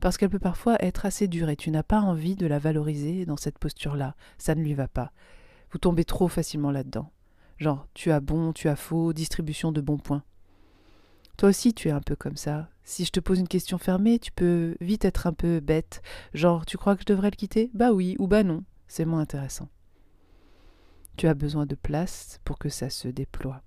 [0.00, 3.26] Parce qu'elle peut parfois être assez dure et tu n'as pas envie de la valoriser
[3.26, 4.14] dans cette posture-là.
[4.38, 5.12] Ça ne lui va pas.
[5.70, 7.10] Vous tombez trop facilement là-dedans.
[7.58, 10.22] Genre, tu as bon, tu as faux, distribution de bons points.
[11.36, 12.68] Toi aussi, tu es un peu comme ça.
[12.84, 16.02] Si je te pose une question fermée, tu peux vite être un peu bête.
[16.34, 17.70] Genre, tu crois que je devrais le quitter?
[17.74, 18.64] Bah oui, ou bah non.
[18.88, 19.68] C'est moins intéressant.
[21.16, 23.62] Tu as besoin de place pour que ça se déploie.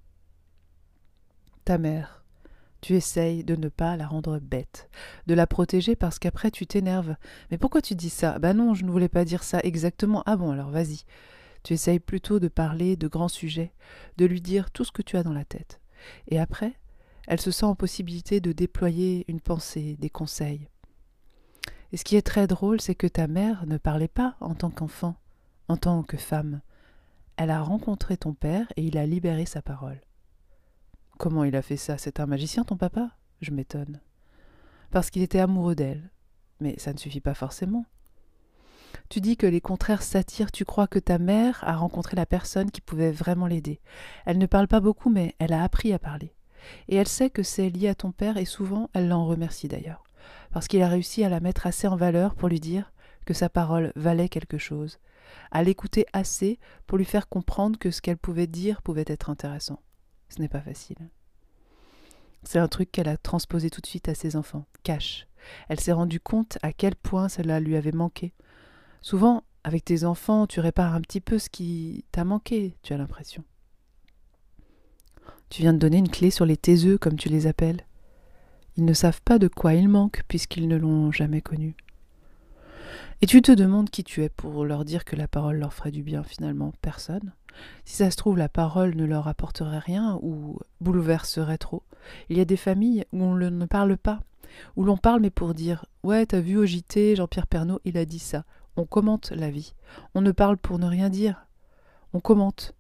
[1.64, 2.24] Ta mère,
[2.82, 4.90] tu essayes de ne pas la rendre bête,
[5.26, 7.16] de la protéger parce qu'après tu t'énerves.
[7.50, 8.38] Mais pourquoi tu dis ça?
[8.40, 10.22] Bah non, je ne voulais pas dire ça exactement.
[10.26, 11.04] Ah bon, alors vas-y.
[11.64, 13.74] Tu essayes plutôt de parler de grands sujets,
[14.18, 15.82] de lui dire tout ce que tu as dans la tête.
[16.28, 16.74] Et après,
[17.28, 20.70] elle se sent en possibilité de déployer une pensée, des conseils.
[21.92, 24.70] Et ce qui est très drôle, c'est que ta mère ne parlait pas en tant
[24.70, 25.16] qu'enfant,
[25.68, 26.62] en tant que femme.
[27.38, 30.02] Elle a rencontré ton père et il a libéré sa parole.
[31.18, 31.98] Comment il a fait ça?
[31.98, 33.12] C'est un magicien, ton papa?
[33.42, 34.02] Je m'étonne.
[34.92, 36.10] Parce qu'il était amoureux d'elle.
[36.60, 37.86] Mais ça ne suffit pas forcément.
[39.10, 42.72] Tu dis que les contraires s'attirent, tu crois que ta mère a rencontré la personne
[42.72, 43.82] qui pouvait vraiment l'aider.
[44.26, 46.34] Elle ne parle pas beaucoup, mais elle a appris à parler.
[46.88, 50.04] Et elle sait que c'est lié à ton père, et souvent elle l'en remercie d'ailleurs,
[50.52, 52.92] parce qu'il a réussi à la mettre assez en valeur pour lui dire
[53.26, 55.00] que sa parole valait quelque chose,
[55.52, 59.82] à l'écouter assez pour lui faire comprendre que ce qu'elle pouvait dire pouvait être intéressant.
[60.30, 60.98] Ce n'est pas facile.
[62.44, 65.28] C'est un truc qu'elle a transposé tout de suite à ses enfants, cache.
[65.70, 68.34] Elle s'est rendue compte à quel point cela lui avait manqué.
[69.02, 72.98] Souvent, avec tes enfants, tu répares un petit peu ce qui t'a manqué, tu as
[72.98, 73.44] l'impression.
[75.50, 77.86] Tu viens de donner une clé sur les taiseux, comme tu les appelles.
[78.78, 81.76] Ils ne savent pas de quoi ils manquent puisqu'ils ne l'ont jamais connu.
[83.22, 85.92] Et tu te demandes qui tu es pour leur dire que la parole leur ferait
[85.92, 87.34] du bien finalement Personne.
[87.86, 91.84] Si ça se trouve, la parole ne leur apporterait rien ou bouleverserait trop.
[92.30, 94.20] Il y a des familles où on ne parle pas,
[94.76, 98.06] où l'on parle mais pour dire Ouais, t'as vu au JT, Jean-Pierre Pernaud, il a
[98.06, 98.44] dit ça.
[98.78, 99.74] On commente la vie.
[100.14, 101.48] On ne parle pour ne rien dire.
[102.14, 102.74] On commente.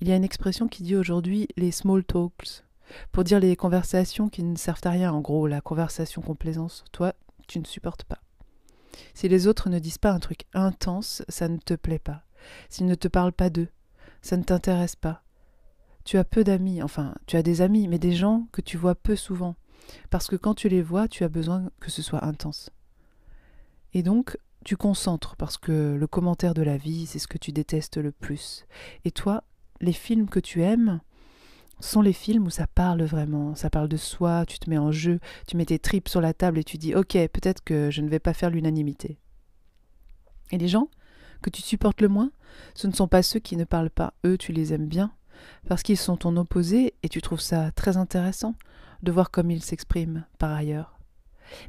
[0.00, 2.64] Il y a une expression qui dit aujourd'hui les small talks,
[3.10, 6.84] pour dire les conversations qui ne servent à rien, en gros, la conversation complaisance.
[6.92, 7.14] Toi,
[7.46, 8.20] tu ne supportes pas.
[9.14, 12.22] Si les autres ne disent pas un truc intense, ça ne te plaît pas.
[12.68, 13.68] S'ils ne te parlent pas d'eux,
[14.20, 15.22] ça ne t'intéresse pas.
[16.04, 18.94] Tu as peu d'amis, enfin, tu as des amis, mais des gens que tu vois
[18.94, 19.54] peu souvent,
[20.10, 22.70] parce que quand tu les vois, tu as besoin que ce soit intense.
[23.94, 27.52] Et donc, tu concentres parce que le commentaire de la vie, c'est ce que tu
[27.52, 28.64] détestes le plus.
[29.04, 29.44] Et toi,
[29.80, 31.00] les films que tu aimes
[31.84, 34.92] sont les films où ça parle vraiment, ça parle de soi, tu te mets en
[34.92, 38.00] jeu, tu mets tes tripes sur la table et tu dis OK, peut-être que je
[38.02, 39.18] ne vais pas faire l'unanimité.
[40.50, 40.88] Et les gens
[41.42, 42.30] que tu supportes le moins,
[42.74, 45.12] ce ne sont pas ceux qui ne parlent pas, eux tu les aimes bien,
[45.68, 48.54] parce qu'ils sont ton opposé et tu trouves ça très intéressant
[49.02, 50.98] de voir comme ils s'expriment par ailleurs.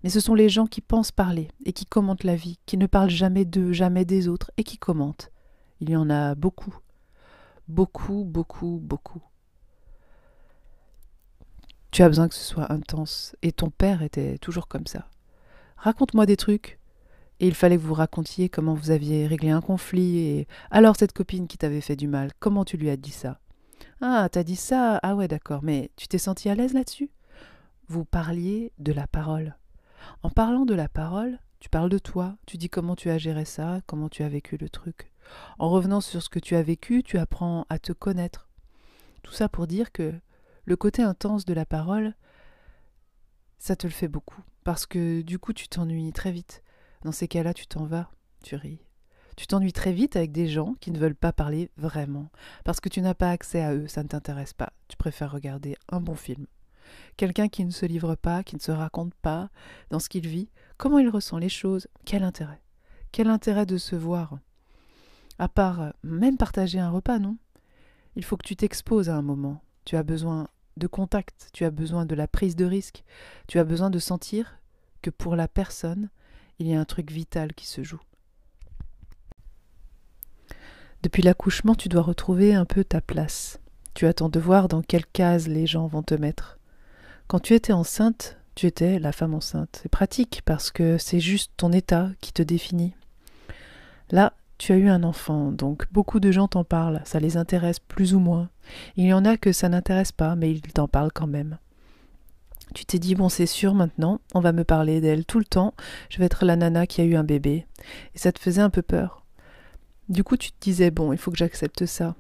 [0.04, 2.86] Mais ce sont les gens qui pensent parler et qui commentent la vie, qui ne
[2.86, 5.32] parlent jamais d'eux, jamais des autres, et qui commentent.
[5.80, 6.78] Il y en a beaucoup.
[7.68, 9.22] Beaucoup, beaucoup, beaucoup.
[11.94, 15.08] Tu as besoin que ce soit intense, et ton père était toujours comme ça.
[15.78, 16.80] Raconte-moi des trucs.
[17.40, 21.14] Et il fallait que vous racontiez comment vous aviez réglé un conflit, et alors cette
[21.14, 23.40] copine qui t'avait fait du mal, comment tu lui as dit ça?
[24.02, 25.00] Ah, t'as dit ça?
[25.04, 27.12] Ah ouais, d'accord, mais tu t'es senti à l'aise là-dessus?
[27.90, 29.56] Vous parliez de la parole.
[30.24, 33.46] En parlant de la parole, tu parles de toi, tu dis comment tu as géré
[33.46, 35.12] ça, comment tu as vécu le truc.
[35.60, 38.50] En revenant sur ce que tu as vécu, tu apprends à te connaître.
[39.22, 40.12] Tout ça pour dire que
[40.66, 42.16] le côté intense de la parole,
[43.58, 44.42] ça te le fait beaucoup.
[44.64, 46.64] Parce que du coup, tu t'ennuies très vite.
[47.04, 48.10] Dans ces cas-là, tu t'en vas,
[48.44, 48.80] tu ris.
[49.36, 52.30] Tu t'ennuies très vite avec des gens qui ne veulent pas parler vraiment.
[52.64, 54.74] Parce que tu n'as pas accès à eux, ça ne t'intéresse pas.
[54.88, 56.46] Tu préfères regarder un bon film.
[57.18, 59.50] Quelqu'un qui ne se livre pas, qui ne se raconte pas
[59.90, 62.62] dans ce qu'il vit, comment il ressent les choses, quel intérêt?
[63.12, 64.38] Quel intérêt de se voir?
[65.40, 67.38] À part euh, même partager un repas, non?
[68.16, 69.64] Il faut que tu t'exposes à un moment.
[69.86, 70.48] Tu as besoin
[70.78, 73.04] de contact, tu as besoin de la prise de risque,
[73.48, 74.60] tu as besoin de sentir
[75.02, 76.10] que pour la personne,
[76.60, 78.02] il y a un truc vital qui se joue.
[81.04, 83.60] Depuis l'accouchement, tu dois retrouver un peu ta place.
[83.94, 86.58] Tu attends de voir dans quelle case les gens vont te mettre.
[87.28, 89.80] Quand tu étais enceinte, tu étais la femme enceinte.
[89.84, 92.96] C'est pratique parce que c'est juste ton état qui te définit.
[94.12, 94.34] Là,
[94.64, 98.14] tu as eu un enfant, donc beaucoup de gens t'en parlent, ça les intéresse plus
[98.14, 98.50] ou moins.
[98.96, 101.58] Il y en a que ça n'intéresse pas, mais ils t'en parlent quand même.
[102.74, 105.74] Tu t'es dit, bon, c'est sûr maintenant, on va me parler d'elle tout le temps,
[106.10, 107.68] je vais être la nana qui a eu un bébé.
[108.16, 109.26] Et ça te faisait un peu peur.
[110.08, 112.16] Du coup, tu te disais, bon, il faut que j'accepte ça.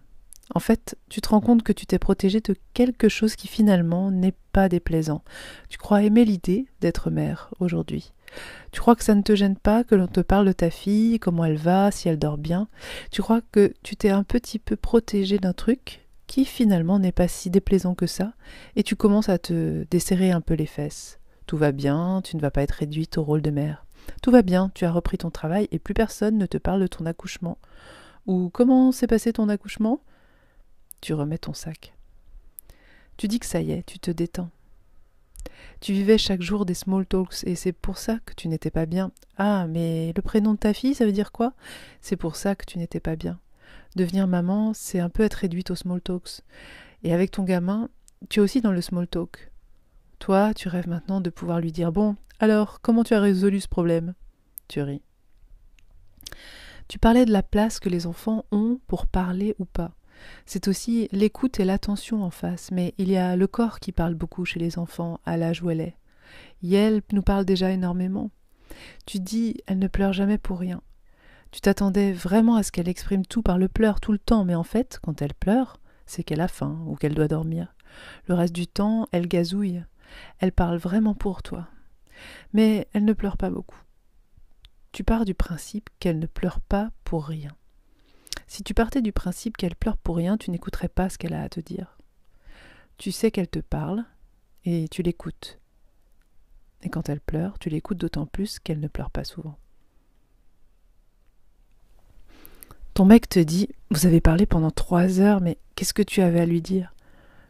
[0.54, 4.12] En fait, tu te rends compte que tu t'es protégé de quelque chose qui finalement
[4.12, 5.24] n'est pas déplaisant.
[5.70, 8.12] Tu crois aimer l'idée d'être mère aujourd'hui.
[8.72, 11.20] Tu crois que ça ne te gêne pas que l'on te parle de ta fille,
[11.20, 12.68] comment elle va, si elle dort bien?
[13.12, 17.28] Tu crois que tu t'es un petit peu protégé d'un truc qui finalement n'est pas
[17.28, 18.34] si déplaisant que ça,
[18.76, 21.20] et tu commences à te desserrer un peu les fesses.
[21.46, 23.86] Tout va bien, tu ne vas pas être réduite au rôle de mère.
[24.22, 26.88] Tout va bien, tu as repris ton travail et plus personne ne te parle de
[26.88, 27.58] ton accouchement.
[28.26, 30.00] Ou comment s'est passé ton accouchement?
[31.02, 31.94] Tu remets ton sac.
[33.18, 34.50] Tu dis que ça y est, tu te détends.
[35.82, 38.86] Tu vivais chaque jour des small talks et c'est pour ça que tu n'étais pas
[38.86, 39.12] bien.
[39.38, 41.54] Ah, mais le prénom de ta fille, ça veut dire quoi?
[42.02, 43.40] C'est pour ça que tu n'étais pas bien.
[43.96, 46.42] Devenir maman, c'est un peu être réduite aux small talks.
[47.04, 47.90] Et avec ton gamin,
[48.30, 49.52] tu es aussi dans le small talk.
[50.20, 53.68] Toi, tu rêves maintenant de pouvoir lui dire Bon, alors, comment tu as résolu ce
[53.68, 54.14] problème?
[54.68, 55.02] Tu ris.
[56.88, 59.92] Tu parlais de la place que les enfants ont pour parler ou pas.
[60.46, 64.16] C'est aussi l'écoute et l'attention en face, mais il y a le corps qui parle
[64.16, 65.96] beaucoup chez les enfants à l'âge où elle est.
[66.62, 68.32] Yel nous parle déjà énormément.
[69.06, 70.82] Tu dis, elle ne pleure jamais pour rien.
[71.52, 74.56] Tu t'attendais vraiment à ce qu'elle exprime tout par le pleur tout le temps, mais
[74.56, 77.76] en fait, quand elle pleure, c'est qu'elle a faim ou qu'elle doit dormir.
[78.28, 79.84] Le reste du temps, elle gazouille.
[80.40, 81.68] Elle parle vraiment pour toi.
[82.54, 83.80] Mais elle ne pleure pas beaucoup.
[84.92, 87.52] Tu pars du principe qu'elle ne pleure pas pour rien.
[88.54, 91.42] Si tu partais du principe qu'elle pleure pour rien, tu n'écouterais pas ce qu'elle a
[91.42, 91.98] à te dire.
[93.00, 94.06] Tu sais qu'elle te parle
[94.64, 95.58] et tu l'écoutes.
[96.84, 99.58] Et quand elle pleure, tu l'écoutes d'autant plus qu'elle ne pleure pas souvent.
[102.94, 106.42] Ton mec te dit Vous avez parlé pendant trois heures, mais qu'est-ce que tu avais
[106.42, 106.94] à lui dire?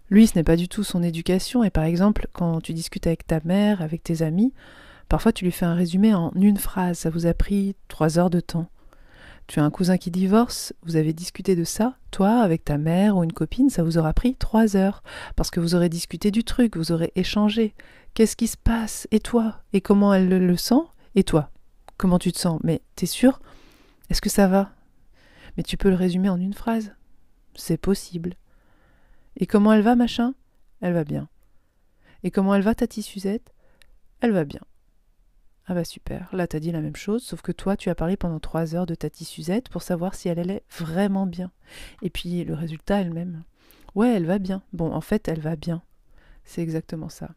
[0.09, 3.27] Lui, ce n'est pas du tout son éducation, et par exemple, quand tu discutes avec
[3.27, 4.53] ta mère, avec tes amis,
[5.09, 8.29] parfois tu lui fais un résumé en une phrase, ça vous a pris trois heures
[8.29, 8.69] de temps.
[9.47, 13.17] Tu as un cousin qui divorce, vous avez discuté de ça, toi, avec ta mère
[13.17, 15.03] ou une copine, ça vous aura pris trois heures,
[15.35, 17.75] parce que vous aurez discuté du truc, vous aurez échangé.
[18.13, 19.07] Qu'est-ce qui se passe?
[19.11, 19.61] Et toi?
[19.73, 20.81] Et comment elle le sent?
[21.15, 21.51] Et toi?
[21.97, 22.59] Comment tu te sens?
[22.63, 23.41] Mais t'es sûr?
[24.09, 24.71] Est-ce que ça va?
[25.57, 26.93] Mais tu peux le résumer en une phrase.
[27.55, 28.35] C'est possible.
[29.37, 30.33] Et comment elle va, machin?
[30.81, 31.27] Elle va bien.
[32.23, 33.53] Et comment elle va, ta Suzette?
[34.21, 34.61] Elle va bien.
[35.65, 38.17] Ah bah super, là t'as dit la même chose, sauf que toi tu as parlé
[38.17, 41.51] pendant trois heures de ta Suzette pour savoir si elle allait vraiment bien.
[42.01, 43.43] Et puis le résultat elle-même.
[43.95, 44.63] Ouais, elle va bien.
[44.73, 45.83] Bon, en fait, elle va bien.
[46.45, 47.29] C'est exactement ça.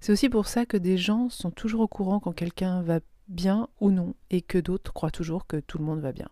[0.00, 3.68] C'est aussi pour ça que des gens sont toujours au courant quand quelqu'un va bien
[3.80, 6.28] ou non, et que d'autres croient toujours que tout le monde va bien.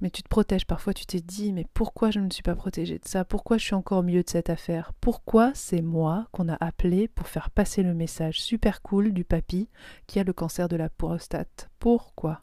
[0.00, 2.54] Mais tu te protèges, parfois tu t'es dit, mais pourquoi je ne me suis pas
[2.54, 3.24] protégée de ça?
[3.24, 4.92] Pourquoi je suis encore au milieu de cette affaire?
[5.00, 9.68] Pourquoi c'est moi qu'on a appelé pour faire passer le message super cool du papy
[10.06, 11.68] qui a le cancer de la prostate?
[11.80, 12.42] Pourquoi?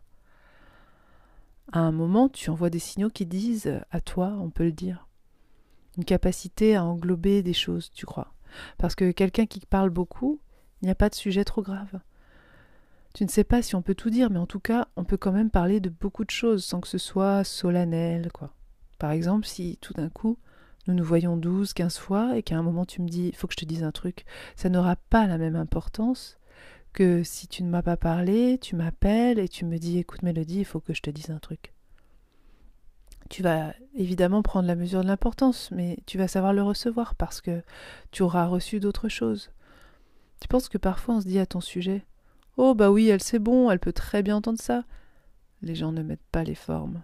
[1.72, 5.08] À un moment, tu envoies des signaux qui disent, à toi, on peut le dire,
[5.98, 8.34] une capacité à englober des choses, tu crois?
[8.78, 10.42] Parce que quelqu'un qui parle beaucoup,
[10.82, 12.00] il n'y a pas de sujet trop grave.
[13.16, 15.16] Tu ne sais pas si on peut tout dire, mais en tout cas, on peut
[15.16, 18.54] quand même parler de beaucoup de choses sans que ce soit solennel, quoi.
[19.00, 20.38] Par exemple, si tout d'un coup,
[20.86, 23.54] nous nous voyons douze, quinze fois et qu'à un moment tu me dis faut que
[23.54, 24.26] je te dise un truc,
[24.58, 26.38] ça n'aura pas la même importance
[26.92, 30.60] que si tu ne m'as pas parlé, tu m'appelles et tu me dis écoute Mélodie,
[30.60, 31.74] il faut que je te dise un truc.
[33.30, 37.40] Tu vas évidemment prendre la mesure de l'importance, mais tu vas savoir le recevoir parce
[37.40, 37.64] que
[38.12, 39.52] tu auras reçu d'autres choses.
[40.42, 42.06] Tu penses que parfois on se dit à ton sujet
[42.58, 44.84] Oh, bah oui, elle c'est bon, elle peut très bien entendre ça.
[45.62, 47.02] Les gens ne mettent pas les formes.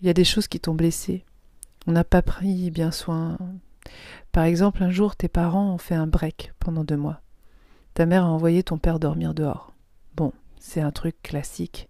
[0.00, 1.24] Il y a des choses qui t'ont blessé.
[1.86, 3.38] On n'a pas pris bien soin.
[4.32, 7.20] Par exemple, un jour, tes parents ont fait un break pendant deux mois.
[7.94, 9.72] Ta mère a envoyé ton père dormir dehors.
[10.16, 11.88] Bon, c'est un truc classique.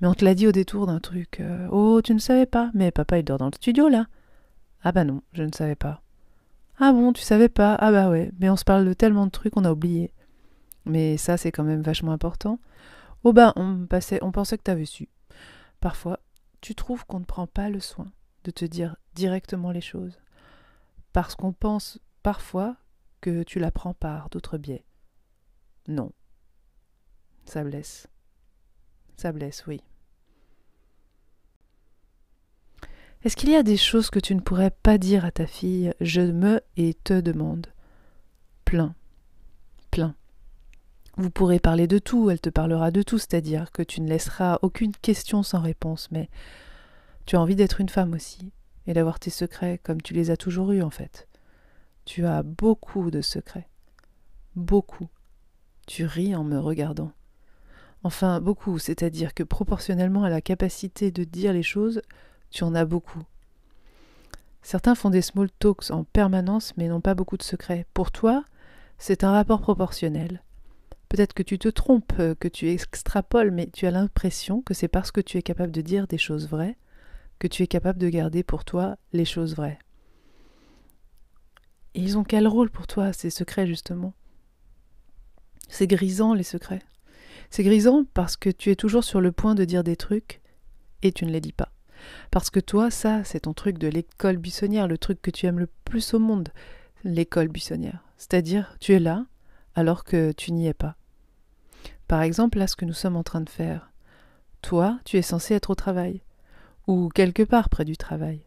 [0.00, 1.40] Mais on te l'a dit au détour d'un truc.
[1.40, 4.06] Euh, oh, tu ne savais pas Mais papa, il dort dans le studio, là.
[4.82, 6.02] Ah bah non, je ne savais pas.
[6.78, 9.30] Ah bon, tu savais pas Ah bah ouais, mais on se parle de tellement de
[9.30, 10.12] trucs, on a oublié.
[10.88, 12.58] Mais ça, c'est quand même vachement important.
[13.22, 15.08] Oh ben, on, passait, on pensait que tu avais su.
[15.80, 16.18] Parfois,
[16.60, 18.10] tu trouves qu'on ne prend pas le soin
[18.44, 20.18] de te dire directement les choses.
[21.12, 22.76] Parce qu'on pense parfois
[23.20, 24.84] que tu la prends par d'autres biais.
[25.86, 26.12] Non.
[27.44, 28.08] Ça blesse.
[29.16, 29.82] Ça blesse, oui.
[33.24, 35.92] Est-ce qu'il y a des choses que tu ne pourrais pas dire à ta fille?
[36.00, 37.66] Je me et te demande.
[38.64, 38.94] Plein.
[41.18, 44.60] Vous pourrez parler de tout, elle te parlera de tout, c'est-à-dire que tu ne laisseras
[44.62, 46.30] aucune question sans réponse, mais
[47.26, 48.52] tu as envie d'être une femme aussi,
[48.86, 51.26] et d'avoir tes secrets comme tu les as toujours eus en fait.
[52.04, 53.68] Tu as beaucoup de secrets.
[54.54, 55.08] Beaucoup.
[55.88, 57.10] Tu ris en me regardant.
[58.04, 62.00] Enfin, beaucoup, c'est-à-dire que proportionnellement à la capacité de dire les choses,
[62.50, 63.24] tu en as beaucoup.
[64.62, 67.86] Certains font des small talks en permanence mais n'ont pas beaucoup de secrets.
[67.92, 68.44] Pour toi,
[68.98, 70.44] c'est un rapport proportionnel.
[71.08, 74.88] Peut-être que tu te trompes, euh, que tu extrapoles, mais tu as l'impression que c'est
[74.88, 76.76] parce que tu es capable de dire des choses vraies
[77.38, 79.78] que tu es capable de garder pour toi les choses vraies.
[81.94, 84.14] Ils ont quel rôle pour toi, ces secrets, justement?
[85.68, 86.82] C'est grisant, les secrets.
[87.50, 90.40] C'est grisant parce que tu es toujours sur le point de dire des trucs
[91.02, 91.72] et tu ne les dis pas.
[92.30, 95.58] Parce que toi, ça, c'est ton truc de l'école buissonnière, le truc que tu aimes
[95.58, 96.50] le plus au monde,
[97.04, 98.04] l'école buissonnière.
[98.16, 99.26] C'est-à-dire, tu es là
[99.78, 100.96] alors que tu n'y es pas.
[102.08, 103.92] Par exemple, là, ce que nous sommes en train de faire.
[104.60, 106.20] Toi, tu es censé être au travail,
[106.88, 108.40] ou quelque part près du travail,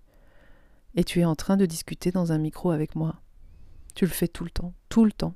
[0.96, 3.16] et tu es en train de discuter dans un micro avec moi.
[3.96, 5.36] Tu le fais tout le temps, tout le temps.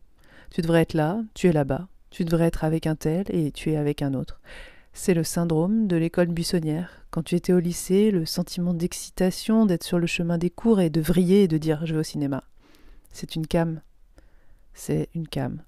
[0.49, 3.71] Tu devrais être là, tu es là-bas, tu devrais être avec un tel et tu
[3.71, 4.41] es avec un autre.
[4.91, 7.05] C'est le syndrome de l'école buissonnière.
[7.09, 10.89] Quand tu étais au lycée, le sentiment d'excitation, d'être sur le chemin des cours et
[10.89, 12.43] de vriller et de dire je vais au cinéma.
[13.13, 13.79] C'est une cam.
[14.73, 15.63] C'est une cam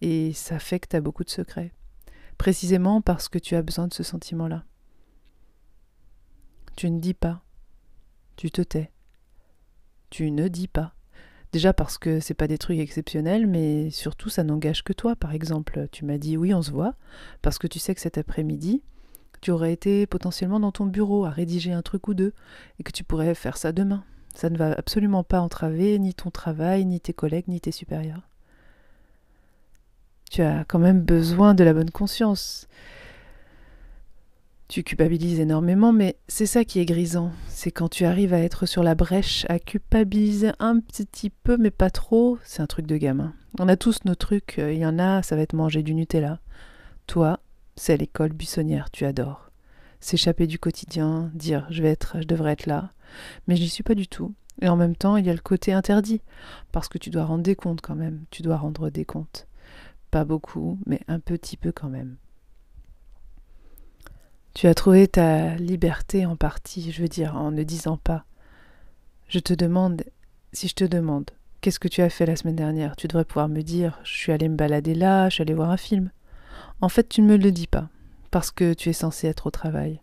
[0.00, 1.72] et ça fait que tu as beaucoup de secrets.
[2.36, 4.64] Précisément parce que tu as besoin de ce sentiment-là.
[6.76, 7.42] Tu ne dis pas.
[8.36, 8.92] Tu te tais.
[10.10, 10.94] Tu ne dis pas.
[11.52, 15.16] Déjà parce que c'est pas des trucs exceptionnels, mais surtout ça n'engage que toi.
[15.16, 16.94] Par exemple, tu m'as dit oui, on se voit,
[17.42, 18.82] parce que tu sais que cet après-midi,
[19.40, 22.34] tu aurais été potentiellement dans ton bureau à rédiger un truc ou deux,
[22.78, 24.04] et que tu pourrais faire ça demain.
[24.34, 28.27] Ça ne va absolument pas entraver ni ton travail, ni tes collègues, ni tes supérieurs.
[30.30, 32.68] Tu as quand même besoin de la bonne conscience.
[34.68, 37.32] Tu culpabilises énormément, mais c'est ça qui est grisant.
[37.48, 41.70] C'est quand tu arrives à être sur la brèche, à culpabiliser un petit peu, mais
[41.70, 42.38] pas trop.
[42.44, 43.32] C'est un truc de gamin.
[43.58, 44.56] On a tous nos trucs.
[44.58, 46.40] Il y en a, ça va être manger du Nutella.
[47.06, 47.40] Toi,
[47.76, 49.50] c'est l'école buissonnière, tu adores.
[50.00, 52.92] S'échapper du quotidien, dire je vais être, je devrais être là.
[53.46, 54.34] Mais je n'y suis pas du tout.
[54.60, 56.20] Et en même temps, il y a le côté interdit.
[56.72, 58.24] Parce que tu dois rendre des comptes quand même.
[58.30, 59.47] Tu dois rendre des comptes.
[60.10, 62.16] Pas beaucoup, mais un petit peu quand même.
[64.54, 68.24] Tu as trouvé ta liberté en partie, je veux dire, en ne disant pas.
[69.28, 70.02] Je te demande,
[70.52, 71.30] si je te demande,
[71.60, 72.96] qu'est-ce que tu as fait la semaine dernière?
[72.96, 75.70] Tu devrais pouvoir me dire, je suis allé me balader là, je suis allé voir
[75.70, 76.10] un film.
[76.80, 77.88] En fait, tu ne me le dis pas,
[78.30, 80.00] parce que tu es censé être au travail.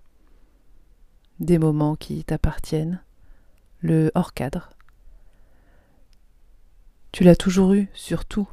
[1.39, 3.01] Des moments qui t'appartiennent,
[3.81, 4.69] le hors cadre.
[7.11, 8.47] Tu l'as toujours eu, surtout,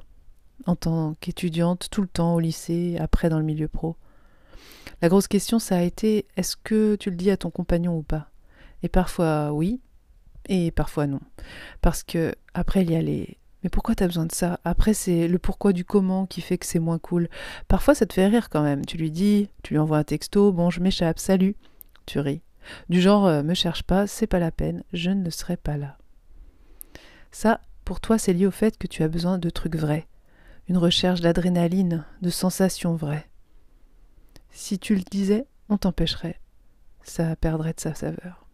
[0.67, 3.97] en tant qu'étudiante, tout le temps au lycée, après dans le milieu pro.
[5.01, 8.03] La grosse question, ça a été est-ce que tu le dis à ton compagnon ou
[8.03, 8.31] pas?
[8.83, 9.81] Et parfois oui,
[10.49, 11.21] et parfois non.
[11.81, 14.59] Parce que après, il y a les mais pourquoi t'as besoin de ça?
[14.65, 17.29] Après, c'est le pourquoi du comment qui fait que c'est moins cool.
[17.69, 18.85] Parfois, ça te fait rire quand même.
[18.85, 21.55] Tu lui dis, tu lui envoies un texto, bon, je m'échappe, salut.
[22.07, 22.43] Tu ris.
[22.89, 25.97] Du genre, euh, me cherche pas, c'est pas la peine, je ne serai pas là.
[27.31, 30.07] Ça, pour toi, c'est lié au fait que tu as besoin de trucs vrais.
[30.77, 33.29] Recherche d'adrénaline, de sensations vraies.
[34.51, 36.41] Si tu le disais, on t'empêcherait.
[37.03, 38.47] Ça perdrait de sa saveur.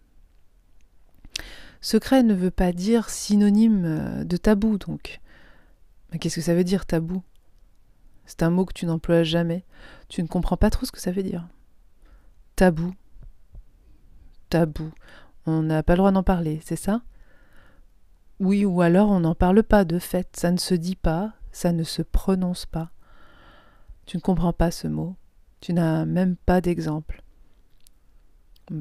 [1.81, 5.21] Secret ne veut pas dire synonyme euh, de tabou, donc.
[6.11, 7.23] Mais qu'est-ce que ça veut dire, tabou?
[8.27, 9.65] C'est un mot que tu n'emploies jamais.
[10.09, 11.47] Tu ne comprends pas trop ce que ça veut dire.
[12.57, 12.95] Tabou.
[14.51, 14.91] Tabou.
[15.47, 17.03] On n'a pas le droit d'en parler, c'est ça?
[18.41, 20.29] Oui, ou alors on n'en parle pas, de fait.
[20.37, 22.91] Ça ne se dit pas, ça ne se prononce pas.
[24.07, 25.17] Tu ne comprends pas ce mot.
[25.61, 27.25] Tu n'as même pas d'exemple.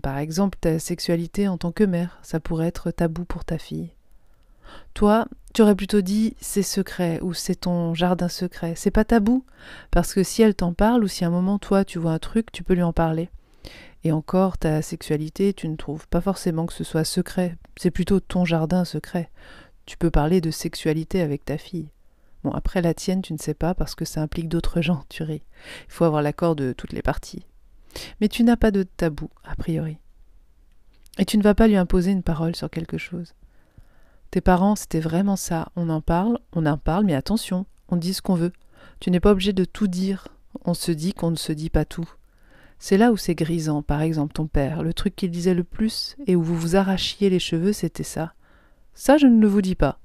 [0.03, 3.89] Par exemple, ta sexualité en tant que mère, ça pourrait être tabou pour ta fille.
[4.93, 5.25] Toi,
[5.55, 8.73] tu aurais plutôt dit c'est secret ou c'est ton jardin secret.
[8.75, 9.43] C'est pas tabou
[9.89, 12.19] parce que si elle t'en parle ou si à un moment toi tu vois un
[12.19, 13.31] truc, tu peux lui en parler.
[14.03, 17.57] Et encore, ta sexualité, tu ne trouves pas forcément que ce soit secret.
[17.75, 19.31] C'est plutôt ton jardin secret.
[19.87, 21.89] Tu peux parler de sexualité avec ta fille.
[22.53, 25.43] Après la tienne, tu ne sais pas parce que ça implique d'autres gens, tu ris.
[25.87, 27.45] Il faut avoir l'accord de toutes les parties.
[28.21, 29.97] Mais tu n'as pas de tabou, a priori.
[31.17, 33.33] Et tu ne vas pas lui imposer une parole sur quelque chose.
[34.31, 35.71] Tes parents, c'était vraiment ça.
[35.75, 38.53] On en parle, on en parle, mais attention, on dit ce qu'on veut.
[38.99, 40.27] Tu n'es pas obligé de tout dire.
[40.65, 42.09] On se dit qu'on ne se dit pas tout.
[42.79, 44.83] C'est là où c'est grisant, par exemple ton père.
[44.83, 48.33] Le truc qu'il disait le plus et où vous vous arrachiez les cheveux, c'était ça.
[48.93, 49.99] Ça, je ne le vous dis pas.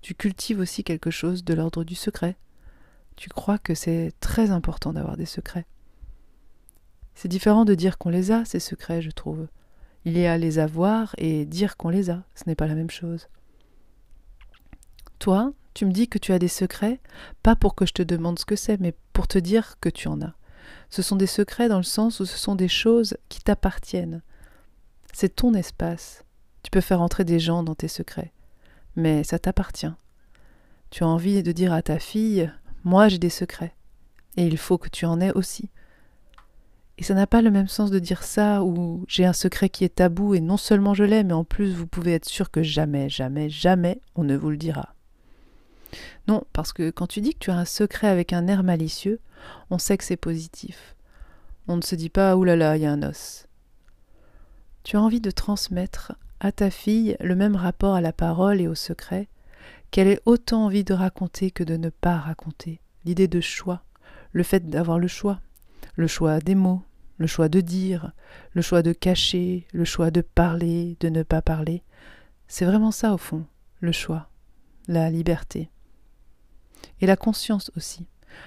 [0.00, 2.36] Tu cultives aussi quelque chose de l'ordre du secret.
[3.16, 5.66] Tu crois que c'est très important d'avoir des secrets.
[7.14, 9.48] C'est différent de dire qu'on les a, ces secrets, je trouve.
[10.04, 12.90] Il y a les avoir et dire qu'on les a, ce n'est pas la même
[12.90, 13.28] chose.
[15.18, 17.00] Toi, tu me dis que tu as des secrets,
[17.42, 20.06] pas pour que je te demande ce que c'est, mais pour te dire que tu
[20.08, 20.34] en as.
[20.90, 24.22] Ce sont des secrets dans le sens où ce sont des choses qui t'appartiennent.
[25.12, 26.24] C'est ton espace.
[26.62, 28.32] Tu peux faire entrer des gens dans tes secrets,
[28.98, 29.92] mais ça t'appartient.
[30.90, 32.52] Tu as envie de dire à ta fille
[32.84, 33.74] Moi j'ai des secrets,
[34.36, 35.70] et il faut que tu en aies aussi.
[36.98, 39.84] Et ça n'a pas le même sens de dire ça ou j'ai un secret qui
[39.84, 42.62] est tabou et non seulement je l'ai, mais en plus vous pouvez être sûr que
[42.62, 44.94] jamais, jamais, jamais on ne vous le dira.
[46.26, 49.20] Non, parce que quand tu dis que tu as un secret avec un air malicieux,
[49.70, 50.96] on sait que c'est positif.
[51.68, 53.46] On ne se dit pas oulala, il y a un os.
[54.82, 58.68] Tu as envie de transmettre à ta fille le même rapport à la parole et
[58.68, 59.28] au secret,
[59.90, 62.80] qu'elle ait autant envie de raconter que de ne pas raconter.
[63.04, 63.82] L'idée de choix,
[64.32, 65.40] le fait d'avoir le choix,
[65.96, 66.82] le choix des mots,
[67.16, 68.12] le choix de dire,
[68.52, 71.82] le choix de cacher, le choix de parler, de ne pas parler.
[72.46, 73.44] C'est vraiment ça au fond,
[73.80, 74.30] le choix,
[74.86, 75.70] la liberté.
[77.00, 78.06] Et la conscience aussi.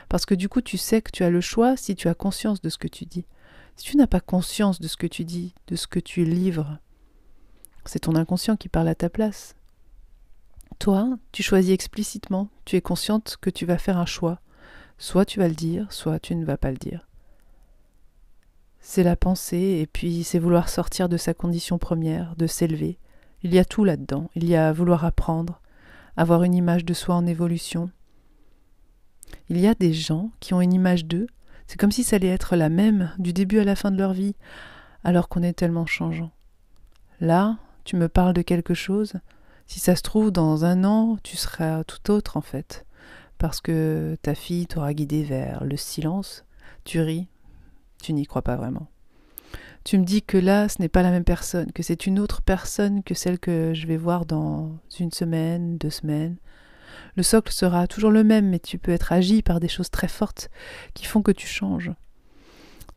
[0.10, 2.62] Parce que du coup, tu sais que tu as le choix si tu as conscience
[2.62, 3.26] de ce que tu dis.
[3.76, 6.80] Si tu n'as pas conscience de ce que tu dis, de ce que tu livres,
[7.86, 9.56] c'est ton inconscient qui parle à ta place.
[10.80, 14.40] Toi, tu choisis explicitement, tu es consciente que tu vas faire un choix.
[14.98, 17.08] Soit tu vas le dire, soit tu ne vas pas le dire
[18.82, 22.98] c'est la pensée, et puis c'est vouloir sortir de sa condition première, de s'élever.
[23.44, 24.30] Il y a tout là-dedans.
[24.36, 25.62] Il y a vouloir apprendre,
[26.18, 27.90] avoir une image de soi en évolution.
[29.50, 31.28] Il y a des gens qui ont une image d'eux,
[31.68, 34.14] c'est comme si ça allait être la même du début à la fin de leur
[34.14, 34.36] vie,
[35.04, 36.32] alors qu'on est tellement changeant.
[37.22, 37.58] Là,
[37.92, 39.16] tu me parles de quelque chose,
[39.68, 42.86] si ça se trouve, dans un an, tu seras tout autre en fait,
[43.38, 46.46] parce que ta fille t'aura guidé vers le silence,
[46.86, 47.28] tu ris,
[48.02, 48.88] tu n'y crois pas vraiment.
[49.84, 52.42] Tu me dis que là, ce n'est pas la même personne, que c'est une autre
[52.42, 56.38] personne que celle que je vais voir dans une semaine, deux semaines.
[57.18, 60.08] Le socle sera toujours le même, mais tu peux être agi par des choses très
[60.08, 60.50] fortes
[60.94, 61.92] qui font que tu changes.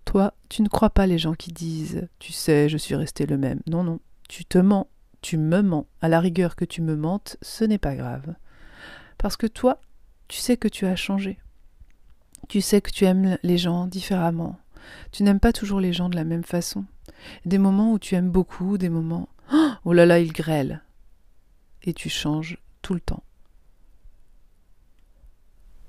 [0.04, 3.38] Toi, tu ne crois pas les gens qui disent Tu sais, je suis resté le
[3.38, 3.58] même.
[3.66, 4.88] Non, non, tu te mens,
[5.22, 5.86] tu me mens.
[6.00, 8.34] À la rigueur que tu me mentes, ce n'est pas grave.
[9.18, 9.80] Parce que toi,
[10.28, 11.38] tu sais que tu as changé.
[12.48, 14.58] Tu sais que tu aimes les gens différemment,
[15.12, 16.84] tu n'aimes pas toujours les gens de la même façon.
[17.46, 19.28] Des moments où tu aimes beaucoup, des moments
[19.84, 20.82] oh là là, il grêle.
[21.82, 23.22] Et tu changes tout le temps.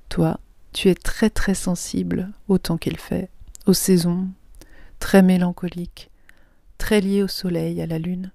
[0.10, 0.40] Toi,
[0.74, 3.30] tu es très très sensible au temps qu'il fait,
[3.66, 4.30] aux saisons,
[5.00, 6.12] très mélancolique,
[6.78, 8.32] très lié au soleil, à la lune.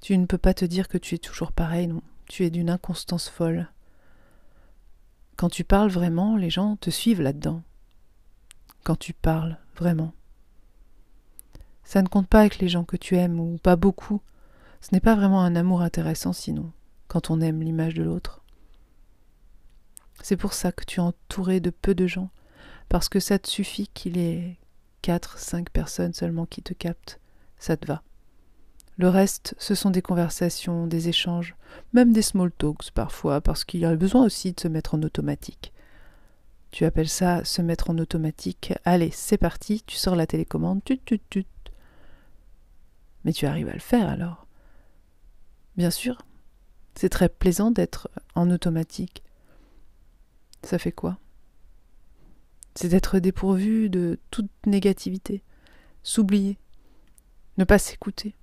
[0.00, 2.02] Tu ne peux pas te dire que tu es toujours pareil, non.
[2.26, 3.68] Tu es d'une inconstance folle.
[5.36, 7.62] Quand tu parles vraiment, les gens te suivent là-dedans.
[8.84, 10.12] Quand tu parles vraiment.
[11.84, 14.20] Ça ne compte pas avec les gens que tu aimes ou pas beaucoup.
[14.80, 16.70] Ce n'est pas vraiment un amour intéressant sinon,
[17.08, 18.42] quand on aime l'image de l'autre.
[20.22, 22.30] C'est pour ça que tu es entouré de peu de gens,
[22.88, 24.58] parce que ça te suffit qu'il ait
[25.02, 27.20] quatre, cinq personnes seulement qui te captent.
[27.58, 28.02] Ça te va.
[28.96, 31.54] Le reste, ce sont des conversations, des échanges,
[31.92, 35.02] même des small talks parfois, parce qu'il y a besoin aussi de se mettre en
[35.02, 35.72] automatique.
[36.72, 38.74] Tu appelles ça se mettre en automatique.
[38.84, 41.46] Allez, c'est parti, tu sors la télécommande, tut tut tut.
[43.24, 44.46] Mais tu arrives à le faire alors.
[45.76, 46.18] Bien sûr,
[46.96, 49.22] c'est très plaisant d'être en automatique.
[50.64, 51.18] Ça fait quoi?
[52.80, 55.42] C'est d'être dépourvu de toute négativité,
[56.04, 56.58] s'oublier,
[57.56, 58.36] ne pas s'écouter.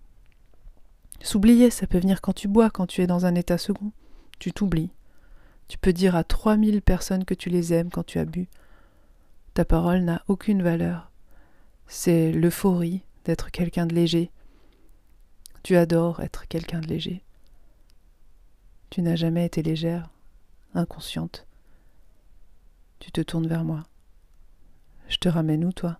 [1.21, 3.93] S'oublier, ça peut venir quand tu bois, quand tu es dans un état second.
[4.37, 4.91] Tu t'oublies.
[5.69, 8.49] Tu peux dire à trois mille personnes que tu les aimes quand tu as bu.
[9.53, 11.13] Ta parole n'a aucune valeur.
[11.87, 14.31] C'est l'euphorie d'être quelqu'un de léger.
[15.63, 17.23] Tu adores être quelqu'un de léger.
[18.89, 20.09] Tu n'as jamais été légère,
[20.73, 21.47] inconsciente.
[22.99, 23.85] Tu te tournes vers moi.
[25.07, 25.99] Je te ramène où, toi?